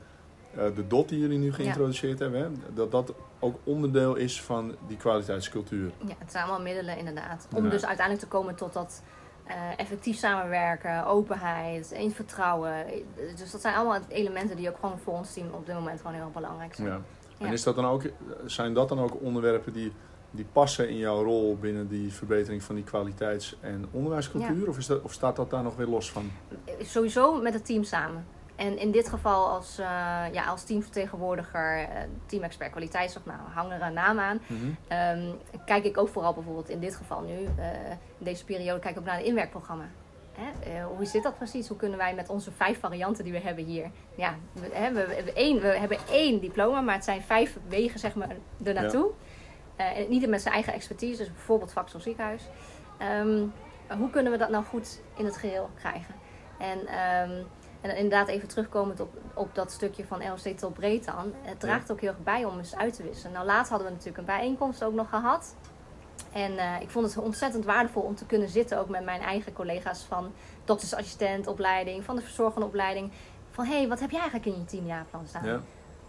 eh, 0.55 0.63
de 0.75 0.87
dot 0.87 1.09
die 1.09 1.19
jullie 1.19 1.37
nu 1.37 1.53
geïntroduceerd 1.53 2.19
hebben, 2.19 2.41
hè, 2.41 2.47
dat 2.73 2.91
dat 2.91 3.13
ook 3.39 3.55
onderdeel 3.63 4.15
is 4.15 4.41
van 4.41 4.75
die 4.87 4.97
kwaliteitscultuur. 4.97 5.91
Ja, 6.05 6.13
het 6.17 6.31
zijn 6.31 6.43
allemaal 6.43 6.61
middelen 6.61 6.97
inderdaad. 6.97 7.47
Om 7.55 7.63
Ja. 7.63 7.69
dus 7.69 7.85
uiteindelijk 7.85 8.27
te 8.29 8.37
komen 8.37 8.55
tot 8.55 8.73
dat 8.73 9.01
eh, 9.45 9.55
effectief 9.77 10.17
samenwerken, 10.17 11.05
openheid, 11.05 11.91
in 11.91 12.11
vertrouwen. 12.11 12.85
Dus 13.35 13.51
dat 13.51 13.61
zijn 13.61 13.75
allemaal 13.75 13.99
elementen 14.07 14.55
die 14.55 14.69
ook 14.69 14.77
gewoon 14.79 14.99
voor 14.99 15.13
ons 15.13 15.33
team 15.33 15.47
op 15.51 15.65
dit 15.65 15.75
moment 15.75 16.01
gewoon 16.01 16.15
heel 16.15 16.31
belangrijk 16.33 16.75
zijn. 16.75 16.87
Ja. 16.87 17.01
En 17.37 17.51
is 17.51 17.63
dat 17.63 17.75
dan 17.75 17.85
ook, 17.85 18.03
zijn 18.45 18.73
dat 18.73 18.89
dan 18.89 18.99
ook 18.99 19.21
onderwerpen 19.21 19.73
die, 19.73 19.91
die 20.31 20.45
passen 20.51 20.89
in 20.89 20.97
jouw 20.97 21.23
rol 21.23 21.57
binnen 21.57 21.87
die 21.87 22.13
verbetering 22.13 22.63
van 22.63 22.75
die 22.75 22.83
kwaliteits- 22.83 23.57
en 23.61 23.85
onderwijscultuur? 23.91 24.67
Of, 24.67 24.77
is 24.77 24.85
dat, 24.85 25.01
of 25.01 25.13
staat 25.13 25.35
dat 25.35 25.49
daar 25.49 25.63
nog 25.63 25.75
weer 25.75 25.87
los 25.87 26.11
van? 26.11 26.31
Sowieso 26.81 27.41
met 27.41 27.53
het 27.53 27.65
team 27.65 27.83
samen. 27.83 28.25
En 28.55 28.77
in 28.77 28.91
dit 28.91 29.09
geval 29.09 29.47
als, 29.47 29.77
eh, 29.77 29.85
ja, 30.31 30.45
als 30.45 30.63
teamvertegenwoordiger, 30.63 31.77
eh, 31.77 32.01
team-expert 32.25 32.71
kwaliteitszorg, 32.71 33.25
nou, 33.25 33.39
hang 33.53 33.71
er 33.71 33.81
een 33.81 33.93
naam 33.93 34.19
aan. 34.19 34.39
Ehm, 34.87 35.31
kijk 35.65 35.83
ik 35.83 35.97
ook 35.97 36.07
vooral 36.07 36.33
bijvoorbeeld 36.33 36.69
in 36.69 36.79
dit 36.79 36.95
geval 36.95 37.21
nu, 37.21 37.33
eh, 37.33 37.89
in 38.17 38.25
deze 38.25 38.45
periode, 38.45 38.79
kijk 38.79 38.93
ik 38.93 38.99
ook 38.99 39.05
naar 39.05 39.17
het 39.17 39.25
inwerkprogramma. 39.25 39.89
Hè? 40.31 40.83
hoe 40.83 41.05
zit 41.05 41.23
dat 41.23 41.37
precies? 41.37 41.67
Hoe 41.67 41.77
kunnen 41.77 41.97
wij 41.97 42.15
met 42.15 42.29
onze 42.29 42.51
vijf 42.51 42.79
varianten 42.79 43.23
die 43.23 43.33
we 43.33 43.39
hebben 43.39 43.65
hier... 43.65 43.91
Ja, 44.15 44.35
we, 44.53 44.69
hè, 44.71 44.91
we, 44.91 44.99
hebben, 44.99 45.35
één, 45.35 45.61
we 45.61 45.67
hebben 45.67 45.97
één 46.09 46.39
diploma, 46.39 46.81
maar 46.81 46.95
het 46.95 47.03
zijn 47.03 47.21
vijf 47.21 47.57
wegen 47.67 47.99
zeg 47.99 48.15
maar, 48.15 48.35
ernaartoe. 48.63 49.09
Eh, 49.09 49.30
en 49.75 50.11
ieder 50.11 50.29
met 50.29 50.41
zijn 50.41 50.53
eigen 50.53 50.73
expertise, 50.73 51.17
dus 51.17 51.33
bijvoorbeeld 51.33 51.71
vak 51.71 51.89
zoals 51.89 52.03
ziekenhuis. 52.03 52.43
Ehm, 52.97 53.45
hoe 53.97 54.09
kunnen 54.09 54.31
we 54.31 54.37
dat 54.37 54.49
nou 54.49 54.63
goed 54.63 55.01
in 55.15 55.25
het 55.25 55.37
geheel 55.37 55.69
krijgen? 55.75 56.15
En, 56.57 56.87
ehm, 56.87 57.43
en 57.81 57.95
inderdaad 57.95 58.27
even 58.27 58.47
terugkomend 58.47 58.99
op, 58.99 59.13
op 59.33 59.55
dat 59.55 59.71
stukje 59.71 60.05
van 60.05 60.33
LSD 60.33 60.57
tot 60.57 60.73
breed 60.73 61.05
dan. 61.05 61.33
Het 61.41 61.59
draagt 61.59 61.91
ook 61.91 62.01
heel 62.01 62.09
erg 62.09 62.23
bij 62.23 62.45
om 62.45 62.57
eens 62.57 62.75
uit 62.75 62.95
te 62.95 63.03
wisselen. 63.03 63.31
Nou, 63.31 63.45
laatst 63.45 63.69
hadden 63.69 63.87
we 63.87 63.93
natuurlijk 63.93 64.19
een 64.19 64.35
bijeenkomst 64.35 64.83
ook 64.83 64.93
nog 64.93 65.09
gehad. 65.09 65.55
En 66.31 66.57
eh, 66.57 66.81
ik 66.81 66.89
vond 66.89 67.05
het 67.05 67.23
ontzettend 67.23 67.65
waardevol 67.65 68.01
om 68.01 68.15
te 68.15 68.25
kunnen 68.25 68.49
zitten 68.49 68.79
ook 68.79 68.89
met 68.89 69.03
mijn 69.03 69.21
eigen 69.21 69.53
collega's 69.53 70.03
van 70.03 70.31
doktersassistentopleiding, 70.65 72.03
van 72.03 72.15
de 72.15 72.21
verzorgende 72.21 72.67
opleiding. 72.67 73.11
Van 73.51 73.65
hé, 73.65 73.77
hey, 73.77 73.87
wat 73.87 73.99
heb 73.99 74.09
jij 74.09 74.19
eigenlijk 74.19 74.49
in 74.49 74.59
je 74.59 74.65
teamjaarplan 74.65 75.27
staan? 75.27 75.45
Ja. 75.45 75.59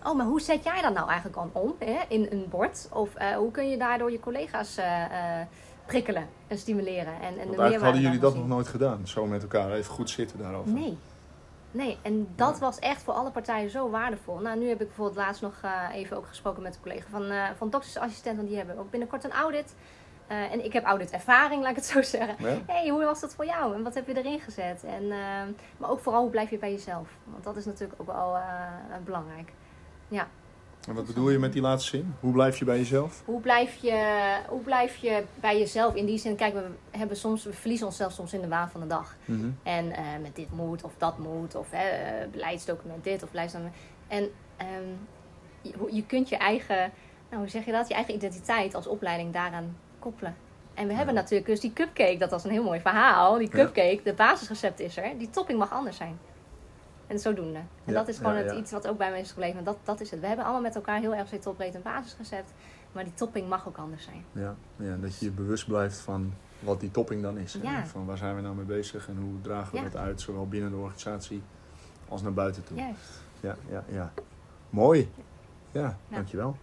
Oh, 0.05 0.17
maar 0.17 0.27
hoe 0.27 0.41
zet 0.41 0.65
jij 0.65 0.83
dat 0.83 0.95
nou 0.95 1.07
eigenlijk 1.09 1.37
dan 1.37 1.51
om 1.63 1.75
hè, 1.79 1.99
in 2.09 2.27
een 2.31 2.47
bord? 2.51 2.89
Of 2.93 3.15
eh, 3.15 3.37
hoe 3.37 3.51
kun 3.51 3.71
je 3.71 3.77
daardoor 3.77 4.11
je 4.11 4.21
collega's 4.21 4.77
eh, 4.77 5.05
eh, 5.41 5.47
prikkelen 5.87 6.29
en 6.49 6.59
stimuleren? 6.59 7.15
En, 7.15 7.29
en 7.29 7.35
de 7.35 7.43
eigenlijk 7.43 7.83
hadden 7.83 8.01
jullie 8.01 8.19
dat 8.19 8.35
nog 8.37 8.47
nooit 8.49 8.69
gedaan, 8.69 9.07
zo 9.07 9.27
met 9.27 9.43
elkaar 9.43 9.73
even 9.73 9.93
goed 9.93 10.11
zitten 10.11 10.39
daarover. 10.39 10.73
Nee. 10.73 10.99
Nee, 11.71 11.99
en 12.03 12.29
dat 12.37 12.55
Ja. 12.55 12.61
was 12.61 12.79
echt 12.79 13.03
voor 13.03 13.15
alle 13.15 13.31
partijen 13.31 13.71
zo 13.71 13.91
waardevol. 13.91 14.39
Nou, 14.39 14.59
nu 14.59 14.69
heb 14.69 14.81
ik 14.81 14.87
bijvoorbeeld 14.87 15.17
laatst 15.17 15.43
nog 15.43 15.55
even 15.93 16.17
ook 16.17 16.27
gesproken 16.27 16.63
met 16.63 16.75
een 16.75 16.81
collega 16.83 17.07
van, 17.11 17.33
van 17.57 17.71
doktersassistent. 17.71 18.37
Want 18.37 18.49
die 18.49 18.57
hebben 18.57 18.79
ook 18.79 18.91
binnenkort 18.91 19.25
een 19.25 19.33
audit. 19.33 19.75
En 20.27 20.65
ik 20.65 20.73
heb 20.73 20.85
auditervaring, 20.85 21.61
laat 21.63 21.71
ik 21.71 21.77
het 21.77 21.85
zo 21.85 22.03
zeggen. 22.19 22.35
Ja? 22.39 22.59
hey, 22.67 22.89
hoe 22.89 23.05
was 23.05 23.21
dat 23.21 23.35
voor 23.35 23.47
jou? 23.47 23.75
En 23.75 23.83
wat 23.83 23.95
heb 23.95 24.07
je 24.07 24.17
erin 24.17 24.41
gezet? 24.41 24.85
En, 24.85 25.09
maar 25.77 25.91
ook 25.91 26.01
vooral, 26.01 26.21
hoe 26.23 26.31
blijf 26.31 26.51
je 26.51 26.59
bij 26.59 26.73
jezelf? 26.73 27.09
Want 27.25 27.45
dat 27.45 27.57
is 27.57 27.65
natuurlijk 27.65 28.01
ook 28.01 28.07
wel 28.07 28.37
belangrijk. 29.05 29.53
En 30.89 30.95
wat 30.95 31.07
bedoel 31.07 31.31
je 31.31 31.39
met 31.39 31.53
die 31.53 31.63
laatste 31.63 31.91
zin? 31.97 32.15
Hoe 32.21 32.33
blijf 32.33 32.59
je 32.59 32.65
bij 32.65 32.77
jezelf? 32.79 33.23
Hoe 33.25 33.41
blijf, 33.41 33.75
je, 33.75 34.37
hoe 34.49 34.61
blijf 34.61 34.97
je 34.97 35.25
bij 35.41 35.59
jezelf? 35.59 35.95
In 35.95 36.07
die 36.07 36.19
zin, 36.19 36.37
kijk, 36.37 36.55
we, 36.55 36.65
hebben 36.91 37.17
soms, 37.17 37.45
we 37.45 37.53
verliezen 37.53 37.87
onszelf 37.87 38.13
soms 38.13 38.33
in 38.33 38.41
de 38.41 38.49
waan 38.49 38.71
van 38.71 38.81
de 38.81 38.87
dag. 38.87 39.17
En 39.63 39.93
eh, 39.93 40.05
met 40.23 40.37
dit 40.37 40.53
moet 40.53 40.83
of 40.85 40.93
dat 40.99 41.19
moet, 41.19 41.55
of 41.55 41.67
hè, 41.71 41.89
eh, 41.89 42.29
beleidsdocument 42.31 43.05
dit 43.05 43.23
of 43.23 43.31
beleidsdocument. 43.31 43.77
En 44.09 44.31
ehm, 44.57 45.93
je, 45.95 46.07
kunt 46.07 46.29
je 46.29 46.37
eigen, 46.37 46.93
nou, 47.29 47.43
hoe 47.43 47.49
zeg 47.51 47.65
je 47.65 47.73
dat? 47.73 47.89
Je 47.89 47.95
eigen 47.95 48.15
identiteit 48.15 48.75
als 48.75 48.87
opleiding 48.87 49.33
daaraan 49.33 49.77
koppelen. 49.99 50.37
En 50.75 50.87
we 50.87 50.95
hebben 50.95 51.15
natuurlijk 51.15 51.47
dus 51.47 51.61
die 51.61 51.73
cupcake, 51.73 52.17
dat 52.19 52.31
was 52.31 52.45
een 52.45 52.51
heel 52.51 52.65
mooi 52.65 52.81
verhaal. 52.81 53.39
Die 53.39 53.49
Ja. 53.49 53.55
cupcake, 53.55 54.01
de 54.05 54.13
basisrecept 54.15 54.81
is 54.81 54.97
er. 54.97 55.19
Die 55.19 55.31
topping 55.31 55.59
mag 55.59 55.73
anders 55.73 55.97
zijn. 55.97 56.19
En 57.13 57.19
zodoende. 57.19 57.59
En 57.59 57.67
Ja, 57.85 57.93
dat 57.93 58.09
is 58.09 58.17
gewoon 58.17 58.35
ja, 58.35 58.43
het, 58.43 58.53
iets 58.53 58.71
wat 58.71 58.89
ook 58.89 58.99
bij 58.99 59.07
mensen 59.07 59.25
is 59.25 59.33
gebleven. 59.33 59.59
En 59.59 59.65
dat, 59.65 59.77
dat 59.85 60.01
is 60.01 60.11
het. 60.11 60.21
We 60.21 60.27
hebben 60.27 60.45
allemaal 60.45 60.63
met 60.63 60.75
elkaar 60.75 61.01
heel 61.01 61.15
erg 61.15 61.29
zitten 61.29 61.51
oplezen 61.51 61.75
een 61.75 61.83
basisrecept. 61.83 62.53
Maar 62.93 63.05
die 63.05 63.15
topping 63.15 63.49
mag 63.49 63.69
ook 63.69 63.77
anders 63.77 64.05
zijn. 64.05 64.25
Ja, 64.33 64.55
ja, 64.77 64.97
dat 64.97 65.19
je 65.19 65.25
je 65.25 65.31
bewust 65.31 65.67
blijft 65.67 65.99
van 65.99 66.33
wat 66.59 66.81
die 66.81 66.91
topping 66.91 67.23
dan 67.23 67.39
is. 67.39 67.59
Ja. 67.63 67.87
Van 67.87 68.07
waar 68.07 68.17
zijn 68.17 68.37
we 68.37 68.41
nou 68.41 68.55
mee 68.55 68.65
bezig 68.65 69.09
en 69.09 69.17
hoe 69.17 69.41
dragen 69.41 69.75
we 69.75 69.83
dat 69.83 69.97
uit, 69.97 70.21
zowel 70.21 70.49
binnen 70.49 70.71
de 70.71 70.77
organisatie 70.77 71.43
als 72.09 72.23
naar 72.23 72.33
buiten 72.33 72.65
toe. 72.65 72.77
Juist. 72.77 73.23
Ja, 73.41 73.57
ja, 73.71 73.85
ja. 73.89 74.13
Mooi. 74.71 75.11
Ja, 75.71 75.97
dankjewel. 76.09 76.57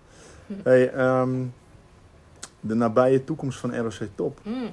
Hey, 0.64 0.94
ehm, 0.94 1.46
de 2.60 2.74
nabije 2.74 3.24
toekomst 3.24 3.60
van 3.60 3.76
ROC 3.76 4.08
Top. 4.16 4.40
Mm, 4.44 4.54
mm. 4.54 4.70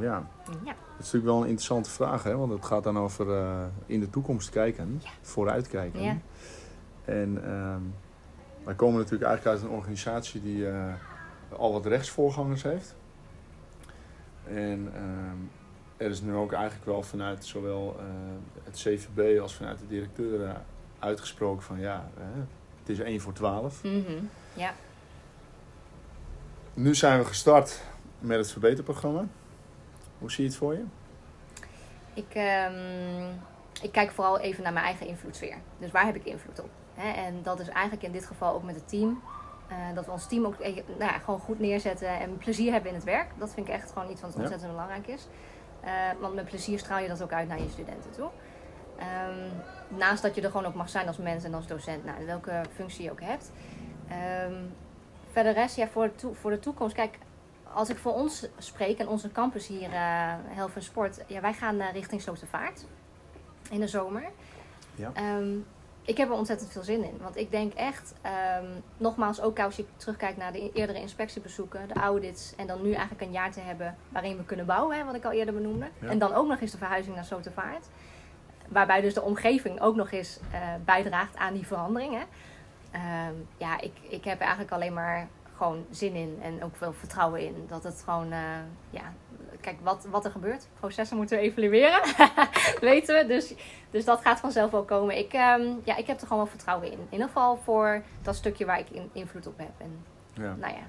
Ja, 0.00 0.26
Ja. 0.46 0.54
dat 0.64 0.74
is 0.98 1.04
natuurlijk 1.12 1.24
wel 1.24 1.36
een 1.40 1.48
interessante 1.48 1.90
vraag, 1.90 2.22
hè? 2.22 2.36
want 2.36 2.52
het 2.52 2.64
gaat 2.64 2.82
dan 2.84 2.98
over 2.98 3.36
eh, 3.36 3.64
in 3.86 4.00
de 4.00 4.10
toekomst 4.10 4.50
kijken, 4.50 5.00
Ja. 5.02 5.08
vooruitkijken. 5.22 6.02
Ja. 6.02 6.16
En 7.04 7.44
ehm, 7.44 7.80
wij 8.64 8.74
komen 8.74 8.96
natuurlijk 8.98 9.30
eigenlijk 9.30 9.56
uit 9.56 9.70
een 9.70 9.76
organisatie 9.76 10.42
die 10.42 10.68
eh, 10.68 10.94
al 11.48 11.72
wat 11.72 11.86
rechtsvoorgangers 11.86 12.62
heeft. 12.62 12.94
En 14.44 14.90
ehm, 14.94 15.36
er 15.96 16.10
is 16.10 16.20
nu 16.20 16.34
ook 16.34 16.52
eigenlijk 16.52 16.84
wel 16.84 17.02
vanuit 17.02 17.44
zowel 17.44 17.96
eh, 17.98 18.04
het 18.64 18.74
CVB 18.76 19.40
als 19.40 19.54
vanuit 19.54 19.78
de 19.78 19.86
directeuren 19.86 20.64
uitgesproken 20.98 21.62
van 21.62 21.78
ja, 21.80 22.08
hè, 22.18 22.40
het 22.78 22.88
is 22.88 22.98
1 22.98 23.20
voor 23.20 23.32
12. 23.32 23.82
Mhm. 23.84 24.12
Ja. 24.54 24.72
Nu 26.74 26.94
zijn 26.94 27.18
we 27.18 27.24
gestart 27.24 27.82
met 28.18 28.36
het 28.38 28.50
verbeterprogramma. 28.52 29.26
Hoe 30.24 30.32
zie 30.32 30.44
je 30.44 30.50
het 30.50 30.58
voor 30.58 30.72
je? 30.74 30.84
Ik, 32.14 32.34
ehm, 32.34 33.28
ik 33.82 33.92
kijk 33.92 34.10
vooral 34.10 34.38
even 34.38 34.62
naar 34.62 34.72
mijn 34.72 34.84
eigen 34.84 35.06
invloedssfeer. 35.06 35.56
Dus 35.78 35.90
waar 35.90 36.04
heb 36.04 36.14
ik 36.14 36.24
invloed 36.24 36.60
op? 36.60 36.68
En 36.94 37.42
dat 37.42 37.60
is 37.60 37.68
eigenlijk 37.68 38.02
in 38.02 38.12
dit 38.12 38.26
geval 38.26 38.54
ook 38.54 38.62
met 38.62 38.74
het 38.74 38.88
team. 38.88 39.22
Eh, 39.68 39.76
dat 39.94 40.06
we 40.06 40.10
ons 40.10 40.26
team 40.26 40.44
ook 40.44 40.54
eh, 40.54 40.74
nou 40.74 41.12
ja, 41.12 41.18
gewoon 41.18 41.40
goed 41.40 41.58
neerzetten 41.58 42.08
en 42.08 42.38
plezier 42.38 42.72
hebben 42.72 42.88
in 42.90 42.96
het 42.96 43.04
werk. 43.04 43.30
Dat 43.38 43.54
vind 43.54 43.68
ik 43.68 43.74
echt 43.74 43.92
gewoon 43.92 44.10
iets 44.10 44.20
wat 44.20 44.32
Ja. 44.34 44.40
ontzettend 44.40 44.70
belangrijk 44.70 45.06
is. 45.06 45.26
Eh, 45.80 45.92
want 46.20 46.34
met 46.34 46.44
plezier 46.44 46.78
straal 46.78 46.98
je 46.98 47.08
dat 47.08 47.22
ook 47.22 47.32
uit 47.32 47.48
naar 47.48 47.60
je 47.60 47.68
studenten 47.68 48.10
toe. 48.10 48.28
Ehm, 48.98 49.48
naast 49.98 50.22
dat 50.22 50.34
je 50.34 50.40
er 50.40 50.50
gewoon 50.50 50.66
ook 50.66 50.74
mag 50.74 50.88
zijn 50.88 51.06
als 51.06 51.16
mens 51.18 51.44
en 51.44 51.54
als 51.54 51.66
docent, 51.66 52.04
nou, 52.04 52.26
welke 52.26 52.62
functie 52.74 53.04
je 53.04 53.10
ook 53.10 53.20
hebt. 53.20 53.52
Ehm, 54.08 54.54
verder 55.32 55.52
rest, 55.52 55.76
ja, 55.76 55.88
voor, 55.88 56.10
de 56.16 56.34
voor 56.34 56.50
de 56.50 56.58
toekomst. 56.58 56.94
Kijk, 56.94 57.18
als 57.74 57.88
ik 57.88 57.98
voor 57.98 58.14
ons 58.14 58.46
spreek 58.58 58.98
en 58.98 59.08
onze 59.08 59.32
campus 59.32 59.66
hier, 59.66 59.92
eh 59.92 60.34
Helft 60.44 60.76
en 60.76 60.82
Sport, 60.82 61.24
ja, 61.26 61.40
wij 61.40 61.52
gaan 61.52 61.80
eh, 61.80 61.92
richting 61.92 62.22
Slotervaart 62.22 62.86
in 63.70 63.80
de 63.80 63.86
zomer. 63.86 64.24
Ja. 64.94 65.10
Ehm, 65.14 65.56
ik 66.02 66.16
heb 66.16 66.28
er 66.28 66.34
ontzettend 66.34 66.72
veel 66.72 66.82
zin 66.82 67.04
in. 67.04 67.18
Want 67.22 67.36
ik 67.36 67.50
denk 67.50 67.72
echt, 67.74 68.14
ehm, 68.22 68.66
nogmaals, 68.96 69.40
ook 69.40 69.60
als 69.60 69.76
je 69.76 69.84
terugkijkt 69.96 70.36
naar 70.36 70.52
de 70.52 70.72
eerdere 70.72 71.00
inspectiebezoeken, 71.00 71.88
de 71.88 71.94
audits. 71.94 72.54
En 72.56 72.66
dan 72.66 72.82
nu 72.82 72.92
eigenlijk 72.92 73.20
een 73.20 73.32
jaar 73.32 73.52
te 73.52 73.60
hebben 73.60 73.96
waarin 74.08 74.36
we 74.36 74.44
kunnen 74.44 74.66
bouwen, 74.66 74.96
hè, 74.96 75.04
wat 75.04 75.14
ik 75.14 75.24
al 75.24 75.32
eerder 75.32 75.54
benoemde. 75.54 75.86
Ja. 75.98 76.08
En 76.08 76.18
dan 76.18 76.32
ook 76.34 76.48
nog 76.48 76.60
eens 76.60 76.70
de 76.70 76.78
verhuizing 76.78 77.14
naar 77.14 77.24
Slotervaart. 77.24 77.88
Waarbij 78.68 79.00
dus 79.00 79.14
de 79.14 79.22
omgeving 79.22 79.80
ook 79.80 79.96
nog 79.96 80.10
eens 80.10 80.40
eh, 80.52 80.60
bijdraagt 80.84 81.36
aan 81.36 81.54
die 81.54 81.66
veranderingen. 81.66 82.26
Ehm, 82.90 83.34
ja, 83.56 83.80
ik, 83.80 83.92
ik 84.08 84.24
heb 84.24 84.40
eigenlijk 84.40 84.70
alleen 84.70 84.92
maar 84.92 85.28
gewoon 85.56 85.84
zin 85.90 86.14
in 86.14 86.38
en 86.42 86.64
ook 86.64 86.76
veel 86.76 86.92
vertrouwen 86.92 87.40
in. 87.40 87.64
Dat 87.68 87.84
het 87.84 88.02
gewoon, 88.04 88.32
eh, 88.32 88.38
ja, 88.90 89.12
kijk, 89.60 89.76
wat, 89.82 90.06
wat 90.10 90.24
er 90.24 90.30
gebeurt. 90.30 90.66
Processen 90.80 91.16
moeten 91.16 91.36
we 91.38 91.42
evalueren, 91.42 92.00
weten 92.80 93.14
we. 93.20 93.26
Dus, 93.26 93.54
dus 93.90 94.04
dat 94.04 94.20
gaat 94.20 94.40
vanzelf 94.40 94.70
wel 94.70 94.82
komen. 94.84 95.18
Ik, 95.18 95.32
ehm, 95.32 95.62
ja, 95.84 95.96
ik 95.96 96.06
heb 96.06 96.16
er 96.20 96.26
gewoon 96.26 96.42
wel 96.42 96.52
vertrouwen 96.52 96.86
in. 96.90 96.98
In 96.98 97.06
ieder 97.10 97.26
geval 97.26 97.56
voor 97.56 98.02
dat 98.22 98.34
stukje 98.36 98.64
waar 98.64 98.78
ik 98.78 98.90
in, 98.90 99.10
invloed 99.12 99.46
op 99.46 99.58
heb. 99.58 99.72
En 99.78 100.04
Ja. 100.32 100.54
nou 100.58 100.72
ja. 100.72 100.82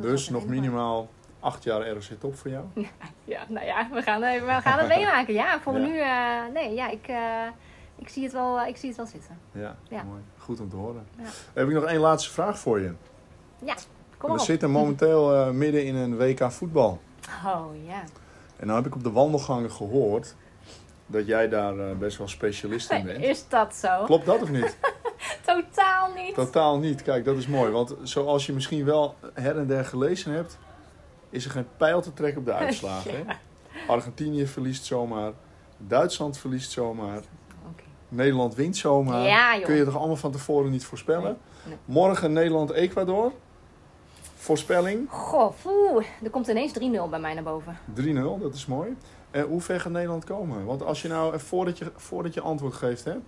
Dus 0.00 0.28
nog 0.28 0.46
minimaal 0.46 1.08
acht 1.40 1.64
jaar 1.64 1.88
ROC 1.88 2.02
Top 2.02 2.34
voor 2.36 2.50
jou? 2.50 2.64
Ja, 3.24 3.44
nou 3.48 3.66
ja, 3.66 3.88
we 3.92 4.02
gaan, 4.02 4.22
eh, 4.22 4.40
we 4.40 4.60
gaan 4.60 4.78
het 4.78 4.88
meemaken. 4.96 5.34
Ja, 5.34 5.60
voor 5.60 5.78
Ja. 5.78 5.86
nu, 5.86 5.98
eh, 5.98 6.52
nee, 6.54 6.74
ja, 6.74 6.88
ik, 6.88 7.08
ik, 7.96 8.08
zie 8.08 8.22
het 8.22 8.32
wel, 8.32 8.66
ik 8.66 8.76
zie 8.76 8.88
het 8.88 8.96
wel 8.96 9.06
zitten. 9.06 9.38
Ja, 9.52 9.76
Ja. 9.88 10.02
mooi. 10.02 10.20
Goed 10.38 10.60
om 10.60 10.68
te 10.68 10.76
horen. 10.76 11.06
Ja. 11.18 11.24
Heb 11.52 11.68
ik 11.68 11.74
nog 11.74 11.84
één 11.84 12.00
laatste 12.00 12.30
vraag 12.30 12.58
voor 12.58 12.80
je. 12.80 12.92
Kom 14.18 14.30
we 14.32 14.38
op. 14.38 14.44
zitten 14.44 14.70
momenteel 14.70 15.34
eh, 15.34 15.50
midden 15.50 15.84
in 15.84 15.94
een 15.94 16.16
WK 16.16 16.52
voetbal. 16.52 17.00
Oh 17.44 17.66
ja. 17.86 18.02
En 18.56 18.66
nou 18.66 18.78
heb 18.78 18.86
ik 18.86 18.94
op 18.94 19.04
de 19.04 19.10
wandelgangen 19.10 19.70
gehoord 19.70 20.34
dat 21.06 21.26
jij 21.26 21.48
daar 21.48 21.78
eh, 21.78 21.96
best 21.96 22.18
wel 22.18 22.28
specialist 22.28 22.90
in 22.90 23.04
bent. 23.04 23.24
Is 23.34 23.48
dat 23.48 23.74
zo? 23.74 24.04
Klopt 24.04 24.26
dat 24.26 24.42
of 24.42 24.50
niet? 24.50 24.76
Totaal 25.46 26.12
niet. 26.14 26.34
Totaal 26.34 26.78
niet. 26.78 27.02
Kijk, 27.02 27.24
dat 27.24 27.36
is 27.36 27.46
mooi. 27.46 27.70
Want 27.70 27.94
zoals 28.02 28.46
je 28.46 28.52
misschien 28.52 28.84
wel 28.84 29.14
her 29.34 29.58
en 29.58 29.66
der 29.66 29.84
gelezen 29.84 30.32
hebt, 30.32 30.58
is 31.30 31.44
er 31.44 31.50
geen 31.50 31.66
pijl 31.76 32.00
te 32.00 32.12
trekken 32.12 32.40
op 32.40 32.46
de 32.46 32.52
uitslagen. 32.64 33.26
Argentinië 33.86 34.46
verliest 34.46 34.84
zomaar. 34.84 35.32
Duitsland 35.78 36.38
verliest 36.38 36.70
zomaar. 36.70 37.20
Nederland 38.08 38.54
wint 38.54 38.76
zomaar. 38.76 39.26
Ja. 39.26 39.60
Kun 39.60 39.74
je 39.74 39.84
toch 39.84 39.96
allemaal 39.96 40.16
van 40.16 40.32
tevoren 40.32 40.70
niet 40.70 40.84
voorspellen? 40.84 41.22
Nee, 41.22 41.36
nee. 41.66 41.76
Morgen 41.84 42.32
Nederland-Ecuador. 42.32 43.32
Voorspelling 44.44 45.10
Goh, 45.10 45.52
poeh, 45.62 46.04
er 46.22 46.30
komt 46.30 46.48
ineens 46.48 46.72
3-0 46.78 46.82
bij 47.10 47.20
mij 47.20 47.34
naar 47.34 47.42
boven. 47.42 47.78
3-0, 47.94 48.40
dat 48.40 48.54
is 48.54 48.66
mooi. 48.66 48.96
En 49.30 49.42
hoe 49.44 49.60
ver 49.60 49.80
gaat 49.80 49.92
Nederland 49.92 50.24
komen? 50.24 50.64
Want 50.64 50.82
als 50.82 51.02
je 51.02 51.08
nou, 51.08 51.34
eh, 51.34 51.38
voordat 51.38 51.78
je, 51.78 51.92
voordat 51.96 52.34
je 52.34 52.40
antwoord 52.40 52.74
geeft, 52.74 53.04
hè. 53.04 53.12
We 53.12 53.20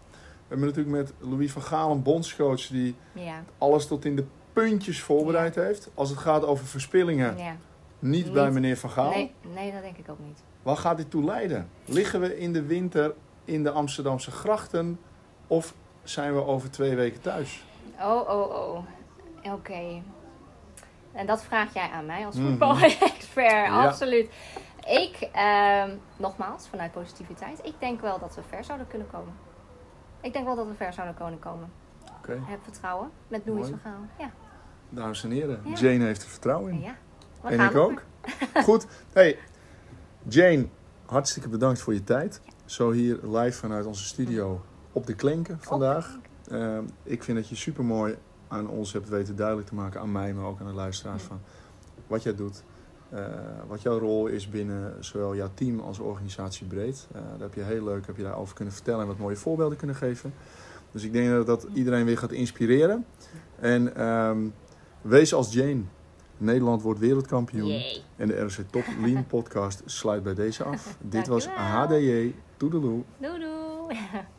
hebben 0.48 0.66
natuurlijk 0.66 0.96
met 0.96 1.12
Louis 1.18 1.52
van 1.52 1.62
Gaal 1.62 1.90
een 1.90 2.02
bondscoach 2.02 2.66
die 2.66 2.94
Ja, 3.12 3.44
alles 3.58 3.86
tot 3.86 4.04
in 4.04 4.16
de 4.16 4.24
puntjes 4.52 5.00
voorbereid 5.00 5.54
heeft. 5.54 5.90
Als 5.94 6.10
het 6.10 6.18
gaat 6.18 6.44
over 6.44 6.66
verspillingen, 6.66 7.36
ja. 7.38 7.56
niet, 7.98 8.24
Niet. 8.24 8.32
bij 8.32 8.50
meneer 8.50 8.76
Van 8.76 8.90
Gaal. 8.90 9.10
Nee, 9.10 9.32
nee, 9.54 9.72
dat 9.72 9.82
denk 9.82 9.96
ik 9.96 10.08
ook 10.10 10.20
niet. 10.26 10.42
Waar 10.62 10.76
gaat 10.76 10.96
dit 10.96 11.10
toe 11.10 11.24
leiden? 11.24 11.68
Liggen 11.84 12.20
we 12.20 12.38
in 12.38 12.52
de 12.52 12.62
winter 12.62 13.14
in 13.44 13.62
de 13.62 13.70
Amsterdamse 13.70 14.30
grachten 14.30 14.98
of 15.46 15.74
zijn 16.02 16.34
we 16.34 16.44
over 16.44 16.70
twee 16.70 16.96
weken 16.96 17.20
thuis? 17.20 17.64
Oh, 18.00 18.28
oh, 18.28 18.50
oh. 18.50 18.78
Oké. 19.52 20.02
En 21.16 21.26
dat 21.26 21.44
vraag 21.44 21.74
jij 21.74 21.88
aan 21.90 22.06
mij 22.06 22.26
als 22.26 22.36
Mhm. 22.36 22.46
voetbal-expert, 22.48 23.70
absoluut. 23.70 24.30
Ik, 24.86 25.28
ehm, 25.32 25.90
nogmaals, 26.16 26.68
vanuit 26.68 26.92
positiviteit, 26.92 27.60
ik 27.62 27.74
denk 27.78 28.00
wel 28.00 28.18
dat 28.18 28.34
we 28.34 28.42
ver 28.48 28.64
zouden 28.64 28.86
kunnen 28.86 29.06
komen. 29.10 29.32
Ik 30.20 30.32
denk 30.32 30.44
wel 30.44 30.56
dat 30.56 30.66
we 30.66 30.74
ver 30.74 30.92
zouden 30.92 31.16
kunnen 31.16 31.38
komen. 31.38 31.70
Oké, 32.18 32.38
heb 32.46 32.58
vertrouwen 32.62 33.10
met 33.28 33.42
Louis 33.44 33.68
van 33.68 33.78
Gaal. 33.82 34.00
Ja, 34.18 34.30
dames 34.88 35.24
en 35.24 35.30
heren, 35.30 35.60
Ja. 35.64 35.72
Jane 35.74 36.04
heeft 36.04 36.22
er 36.22 36.28
vertrouwen 36.28 36.72
in. 36.72 36.80
ja. 36.80 36.94
We 37.42 37.48
En 37.48 37.60
ik 37.60 37.74
ook. 37.76 38.02
Goed. 38.64 38.86
Hey, 39.12 39.38
Jane, 40.28 40.66
hartstikke 41.06 41.48
bedankt 41.48 41.80
voor 41.80 41.94
je 41.94 42.04
tijd. 42.04 42.40
Zo 42.64 42.90
hier 42.90 43.18
live 43.22 43.58
vanuit 43.58 43.86
onze 43.86 44.04
studio 44.04 44.64
op 44.92 45.06
de 45.06 45.14
klenken 45.14 45.58
vandaag. 45.60 46.18
Ehm, 46.50 46.84
ik 47.02 47.22
vind 47.22 47.38
dat 47.38 47.48
je 47.48 47.54
super 47.54 47.84
mooi 47.84 48.16
aan 48.48 48.68
ons 48.68 48.92
hebt 48.92 49.08
weten 49.08 49.36
duidelijk 49.36 49.68
te 49.68 49.74
maken, 49.74 50.00
aan 50.00 50.12
mij, 50.12 50.34
maar 50.34 50.44
ook 50.44 50.60
aan 50.60 50.66
de 50.66 50.72
luisteraars, 50.72 51.22
van 51.22 51.40
wat 52.06 52.22
jij 52.22 52.34
doet. 52.34 52.62
eh, 53.10 53.24
wat 53.68 53.82
jouw 53.82 53.98
rol 53.98 54.26
is 54.26 54.48
binnen 54.48 55.04
zowel 55.04 55.36
jouw 55.36 55.50
team 55.54 55.80
als 55.80 55.98
organisatie 55.98 56.66
breed. 56.66 57.06
Eh, 57.12 57.20
daar 57.20 57.40
heb 57.40 57.54
je 57.54 57.62
heel 57.62 57.84
leuk 57.84 58.06
heb 58.06 58.16
je 58.16 58.22
daarover 58.22 58.54
kunnen 58.54 58.74
vertellen 58.74 59.00
en 59.00 59.06
wat 59.06 59.18
mooie 59.18 59.36
voorbeelden 59.36 59.78
kunnen 59.78 59.96
geven. 59.96 60.34
Dus 60.92 61.02
ik 61.02 61.12
denk 61.12 61.30
dat 61.30 61.46
dat 61.46 61.66
iedereen 61.72 62.04
weer 62.04 62.18
gaat 62.18 62.32
inspireren. 62.32 63.04
En 63.60 63.96
ehm, 63.96 64.38
wees 65.02 65.34
als 65.34 65.52
Jane. 65.52 65.82
Nederland 66.38 66.82
wordt 66.82 67.00
wereldkampioen. 67.00 67.68
Yay. 67.68 68.02
En 68.16 68.28
de 68.28 68.40
RC 68.44 68.58
Top 68.70 68.84
Lean 69.04 69.26
podcast 69.36 69.82
sluit 69.84 70.22
bij 70.22 70.34
deze 70.34 70.64
af. 70.64 70.96
Dit 71.00 71.26
was. 71.26 71.46
HDJ. 71.48 72.34
Toedeloe. 72.56 73.02
Doei 73.18 73.38
doei. 73.40 73.98